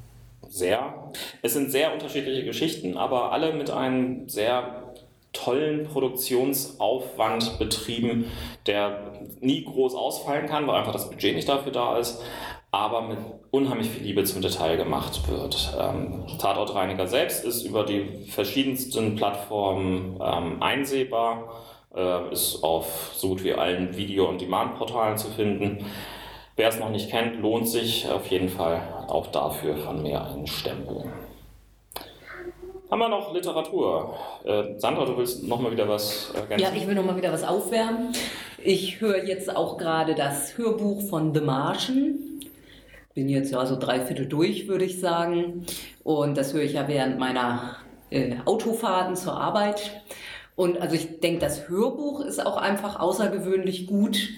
[0.48, 1.12] sehr.
[1.42, 4.85] Es sind sehr unterschiedliche Geschichten, aber alle mit einem sehr
[5.36, 8.32] tollen Produktionsaufwand betrieben,
[8.66, 12.24] der nie groß ausfallen kann, weil einfach das Budget nicht dafür da ist,
[12.72, 13.20] aber mit
[13.52, 15.78] unheimlich viel Liebe zum Detail gemacht wird.
[15.80, 21.54] Ähm, Tatortreiniger selbst ist über die verschiedensten Plattformen ähm, einsehbar.
[21.96, 25.86] Äh, ist auf so gut wie allen Video-on-Demand-Portalen zu finden.
[26.58, 30.48] Wer es noch nicht kennt, lohnt sich auf jeden Fall auch dafür von mir einen
[30.48, 31.06] Stempel.
[32.90, 34.16] Haben wir noch Literatur?
[34.44, 36.64] Äh, Sandra, du willst noch mal wieder was ergänzen?
[36.64, 38.14] Ja, ich will noch mal wieder was aufwärmen.
[38.64, 42.20] Ich höre jetzt auch gerade das Hörbuch von The Martian.
[43.16, 45.66] Bin jetzt also drei Viertel durch, würde ich sagen.
[46.04, 47.78] Und das höre ich ja während meiner
[48.12, 50.04] äh, Autofahrten zur Arbeit.
[50.56, 54.30] Und also ich denke, das Hörbuch ist auch einfach außergewöhnlich gut,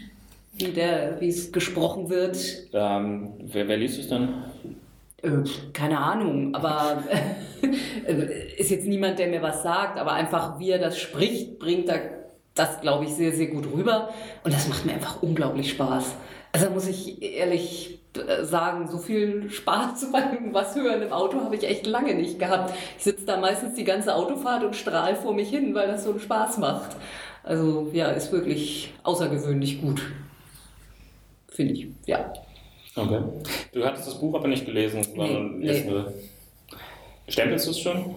[0.53, 2.37] wie, es gesprochen wird.
[2.73, 4.29] Ähm, wer, wer liest es denn?
[5.21, 5.29] Äh,
[5.73, 7.03] keine Ahnung, aber
[8.05, 11.89] äh, ist jetzt niemand, der mir was sagt, aber einfach wie er das spricht, bringt
[11.89, 12.17] er
[12.53, 14.09] das, glaube ich, sehr, sehr gut rüber.
[14.43, 16.15] Und das macht mir einfach unglaublich Spaß.
[16.51, 21.55] Also muss ich ehrlich äh, sagen, so viel Spaß beim was hören im Auto habe
[21.55, 22.73] ich echt lange nicht gehabt.
[22.97, 26.11] Ich sitze da meistens die ganze Autofahrt und strahle vor mich hin, weil das so
[26.11, 26.95] einen Spaß macht.
[27.43, 30.01] Also ja, ist wirklich außergewöhnlich gut.
[31.47, 32.33] Finde ich, ja.
[32.97, 33.19] Okay.
[33.73, 36.03] Du hattest das Buch aber nicht gelesen, sondern Nee, nee.
[37.29, 38.15] Stempelst du es schon?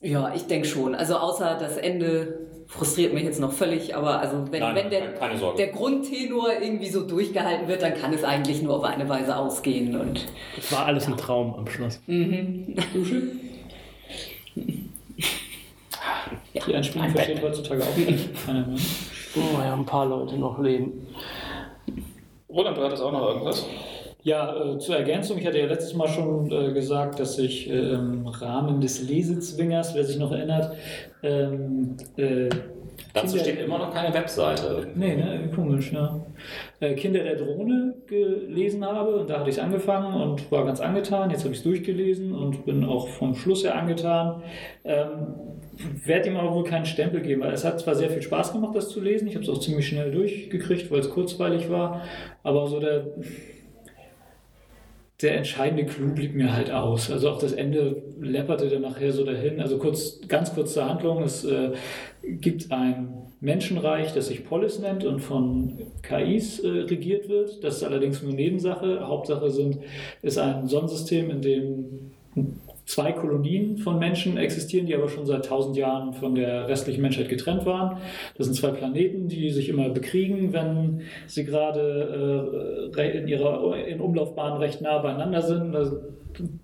[0.00, 0.94] Ja, ich denke schon.
[0.94, 5.52] Also außer das Ende frustriert mich jetzt noch völlig, aber also wenn, Nein, wenn der,
[5.56, 9.98] der Grundtenor irgendwie so durchgehalten wird, dann kann es eigentlich nur auf eine Weise ausgehen.
[9.98, 10.26] Und
[10.58, 12.00] Es war alles ein Traum am Schluss.
[12.06, 13.22] Dusche?
[16.66, 18.66] Die Anspielung versteht heutzutage auch mehr.
[19.36, 21.06] Oh ja, ein paar Leute noch leben.
[22.48, 23.66] Roland, du hattest auch noch irgendwas?
[24.24, 27.92] Ja, äh, zur Ergänzung, ich hatte ja letztes Mal schon äh, gesagt, dass ich äh,
[27.92, 30.74] im Rahmen des Lesezwingers, wer sich noch erinnert,
[31.22, 32.48] ähm, äh,
[33.12, 34.86] Dazu Kinder- steht immer noch keine Webseite.
[34.94, 36.24] Nee, ne, irgendwie komisch, ja.
[36.80, 40.80] Äh, Kinder der Drohne gelesen habe und da hatte ich es angefangen und war ganz
[40.80, 41.30] angetan.
[41.30, 44.42] Jetzt habe ich es durchgelesen und bin auch vom Schluss her angetan.
[44.84, 45.08] Ähm,
[46.04, 48.74] werde ihm aber wohl keinen Stempel geben, weil es hat zwar sehr viel Spaß gemacht,
[48.74, 49.28] das zu lesen.
[49.28, 52.02] Ich habe es auch ziemlich schnell durchgekriegt, weil es kurzweilig war.
[52.42, 53.06] Aber so der,
[55.24, 57.10] der entscheidende Clou blieb mir halt aus.
[57.10, 59.58] Also auch das Ende läpperte dann nachher so dahin.
[59.58, 61.22] Also kurz, ganz kurz zur Handlung.
[61.22, 61.72] Es äh,
[62.22, 63.08] gibt ein
[63.40, 67.64] Menschenreich, das sich Polis nennt und von KIs äh, regiert wird.
[67.64, 69.06] Das ist allerdings nur Nebensache.
[69.06, 69.78] Hauptsache sind,
[70.20, 72.10] ist ein Sonnensystem, in dem
[72.86, 77.28] zwei Kolonien von Menschen existieren, die aber schon seit tausend Jahren von der restlichen Menschheit
[77.28, 77.98] getrennt waren.
[78.36, 84.00] Das sind zwei Planeten, die sich immer bekriegen, wenn sie gerade äh, in ihrer in
[84.00, 85.72] Umlaufbahn recht nah beieinander sind.
[85.72, 85.90] Da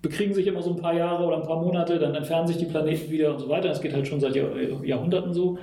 [0.01, 2.65] bekriegen sich immer so ein paar Jahre oder ein paar Monate, dann entfernen sich die
[2.65, 3.69] Planeten wieder und so weiter.
[3.69, 4.49] Das geht halt schon seit Jahr,
[4.83, 5.57] Jahrhunderten so.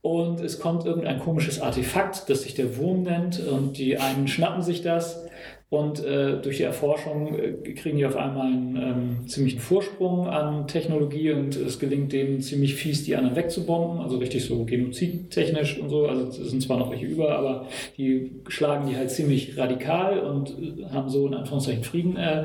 [0.00, 4.62] Und es kommt irgendein komisches Artefakt, das sich der Wurm nennt, und die einen schnappen
[4.62, 5.26] sich das.
[5.72, 10.66] Und äh, durch die Erforschung äh, kriegen die auf einmal einen ähm, ziemlichen Vorsprung an
[10.66, 15.88] Technologie und es gelingt denen ziemlich fies, die anderen wegzubomben, also richtig so genozidtechnisch und
[15.88, 16.06] so.
[16.06, 20.50] Also es sind zwar noch welche über, aber die schlagen die halt ziemlich radikal und
[20.50, 22.44] äh, haben so in Anführungszeichen Frieden äh,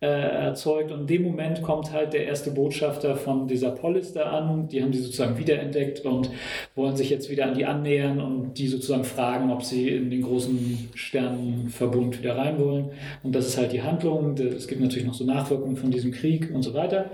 [0.00, 0.92] äh, erzeugt.
[0.92, 4.68] Und in dem Moment kommt halt der erste Botschafter von dieser Polis da an.
[4.68, 6.30] Die haben die sozusagen wiederentdeckt und
[6.74, 10.20] wollen sich jetzt wieder an die annähern und die sozusagen fragen, ob sie in den
[10.20, 12.90] großen Sternenverbund wieder rein wollen.
[13.22, 14.36] Und das ist halt die Handlung.
[14.36, 17.10] Es gibt natürlich noch so Nachwirkungen von diesem Krieg und so weiter.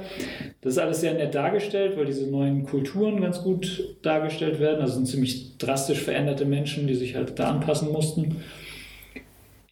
[0.61, 4.81] Das ist alles sehr nett dargestellt, weil diese neuen Kulturen ganz gut dargestellt werden.
[4.81, 8.39] Also sind ziemlich drastisch veränderte Menschen, die sich halt da anpassen mussten.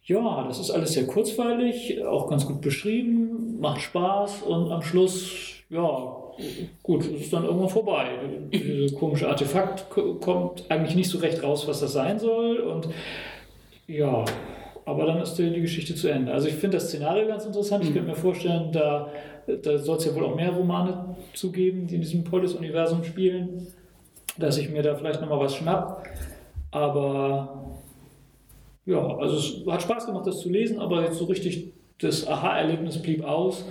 [0.05, 5.53] Ja, das ist alles sehr kurzweilig, auch ganz gut beschrieben, macht Spaß und am Schluss,
[5.69, 6.17] ja,
[6.81, 8.07] gut, es ist dann irgendwann vorbei.
[8.51, 12.89] Dieses komische Artefakt ko- kommt eigentlich nicht so recht raus, was das sein soll und
[13.87, 14.25] ja,
[14.85, 16.33] aber dann ist die, die Geschichte zu Ende.
[16.33, 17.83] Also ich finde das Szenario ganz interessant.
[17.83, 19.09] Ich könnte mir vorstellen, da,
[19.61, 23.67] da soll es ja wohl auch mehr Romane zugeben, die in diesem Polis-Universum spielen,
[24.39, 26.07] dass ich mir da vielleicht nochmal was schnapp.
[26.71, 27.80] Aber
[28.85, 33.01] ja, also es hat Spaß gemacht, das zu lesen, aber jetzt so richtig das Aha-Erlebnis
[33.01, 33.63] blieb aus,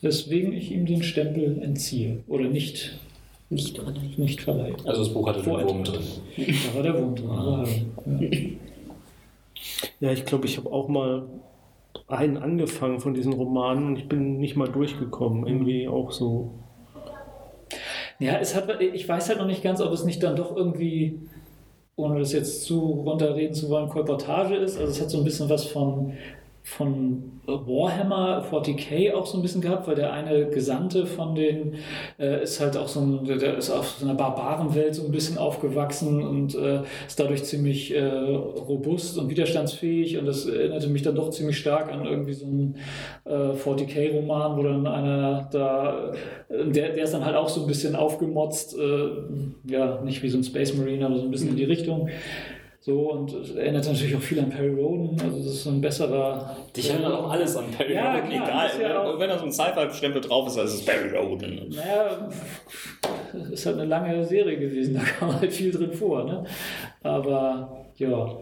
[0.00, 2.98] weswegen ich ihm den Stempel entziehe oder nicht,
[3.50, 3.94] nicht drin.
[4.16, 4.74] nicht verleihe.
[4.84, 5.52] Also das Buch hatte den.
[5.52, 6.02] Wurm drin.
[6.36, 7.30] Da war der Wurm drin.
[7.30, 7.72] Also,
[8.06, 8.28] ja.
[10.00, 11.22] Ja, ich glaube, ich habe auch mal
[12.08, 15.46] einen angefangen von diesen Romanen und ich bin nicht mal durchgekommen.
[15.46, 16.50] Irgendwie auch so.
[18.18, 21.20] Ja, es hat, ich weiß halt noch nicht ganz, ob es nicht dann doch irgendwie,
[21.96, 24.78] ohne das jetzt zu runterreden zu wollen, Kolportage ist.
[24.78, 26.14] Also es hat so ein bisschen was von
[26.64, 31.74] von Warhammer 40k auch so ein bisschen gehabt, weil der eine Gesandte von den
[32.18, 35.38] äh, ist halt auch so ein, der ist auf so einer Barbarenwelt so ein bisschen
[35.38, 41.16] aufgewachsen und äh, ist dadurch ziemlich äh, robust und widerstandsfähig und das erinnerte mich dann
[41.16, 42.76] doch ziemlich stark an irgendwie so einen
[43.24, 46.12] 40k-Roman, wo dann einer da,
[46.48, 49.08] der, der ist dann halt auch so ein bisschen aufgemotzt, äh,
[49.70, 52.08] ja, nicht wie so ein Space Marine, aber so ein bisschen in die Richtung.
[52.84, 55.80] So, und es erinnert natürlich auch viel an Perry Roden, also das ist so ein
[55.80, 56.56] besserer.
[56.76, 58.82] Dich erinnert auch alles an Perry Ja, Roden, klar, egal.
[58.90, 61.68] ja auch- wenn da so ein Sci-Fi-Stempel drauf ist, dann ist es Perry Roden.
[61.70, 62.28] Naja,
[63.40, 66.42] es ist halt eine lange Serie gewesen, da kam halt viel drin vor, ne?
[67.04, 68.36] Aber ja.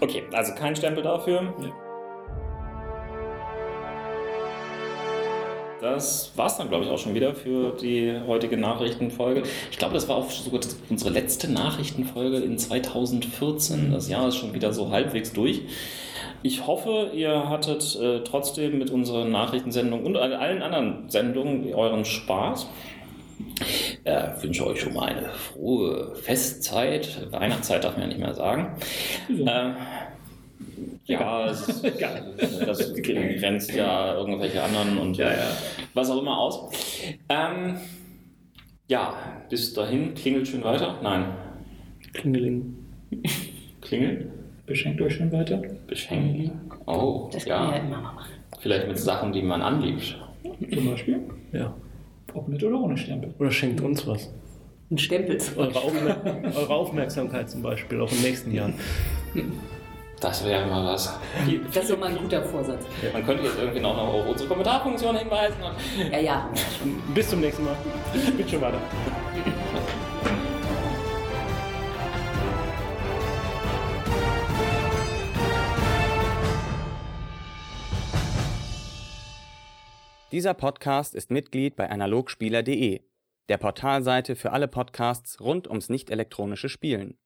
[0.00, 1.52] Okay, also kein Stempel dafür.
[5.82, 9.42] Das war's dann, glaube ich, auch schon wieder für die heutige Nachrichtenfolge.
[9.72, 13.90] Ich glaube, das war auch sogar unsere letzte Nachrichtenfolge in 2014.
[13.90, 15.62] Das Jahr ist schon wieder so halbwegs durch.
[16.44, 22.68] Ich hoffe, ihr hattet äh, trotzdem mit unserer Nachrichtensendung und allen anderen Sendungen euren Spaß.
[24.04, 27.26] Äh, wünsche euch schon mal eine frohe Festzeit.
[27.32, 28.76] Weihnachtszeit darf man ja nicht mehr sagen.
[29.28, 29.72] Äh,
[31.04, 31.84] ja, es ist,
[32.66, 35.56] das grenzt ja irgendwelche anderen und Ja, ja.
[35.94, 36.72] was auch immer aus.
[37.28, 37.76] Ähm,
[38.88, 39.14] ja,
[39.48, 40.98] bis dahin klingelt schön weiter.
[41.02, 41.24] Nein,
[42.12, 42.76] Klingeling.
[43.80, 44.28] klingelt.
[44.66, 45.60] Beschenkt euch schon weiter.
[45.86, 46.52] Beschenken.
[46.86, 47.82] Oh, Das kann man ja ja.
[47.84, 48.30] immer mal machen.
[48.60, 50.16] Vielleicht mit Sachen, die man anliebt.
[50.72, 51.20] Zum Beispiel.
[51.52, 51.74] Ja.
[52.32, 53.34] Ob mit oder ohne Stempel.
[53.38, 54.32] Oder schenkt uns was.
[54.90, 55.38] Ein Stempel.
[55.56, 56.16] Eure, Aufmer
[56.54, 58.72] eure Aufmerksamkeit zum Beispiel, auch im nächsten Jahr.
[60.22, 61.18] Das wäre mal was.
[61.74, 62.86] Das ist doch mal ein guter Vorsatz.
[63.12, 65.56] Man könnte jetzt irgendwie noch auf unsere Kommentarfunktion hinweisen.
[65.60, 66.50] Und Ja, ja.
[67.12, 67.76] Bis zum nächsten Mal.
[68.36, 68.80] Bitte schon weiter.
[80.30, 83.00] Dieser Podcast ist Mitglied bei analogspieler.de,
[83.48, 87.18] der Portalseite für alle Podcasts rund ums nicht elektronische Spielen.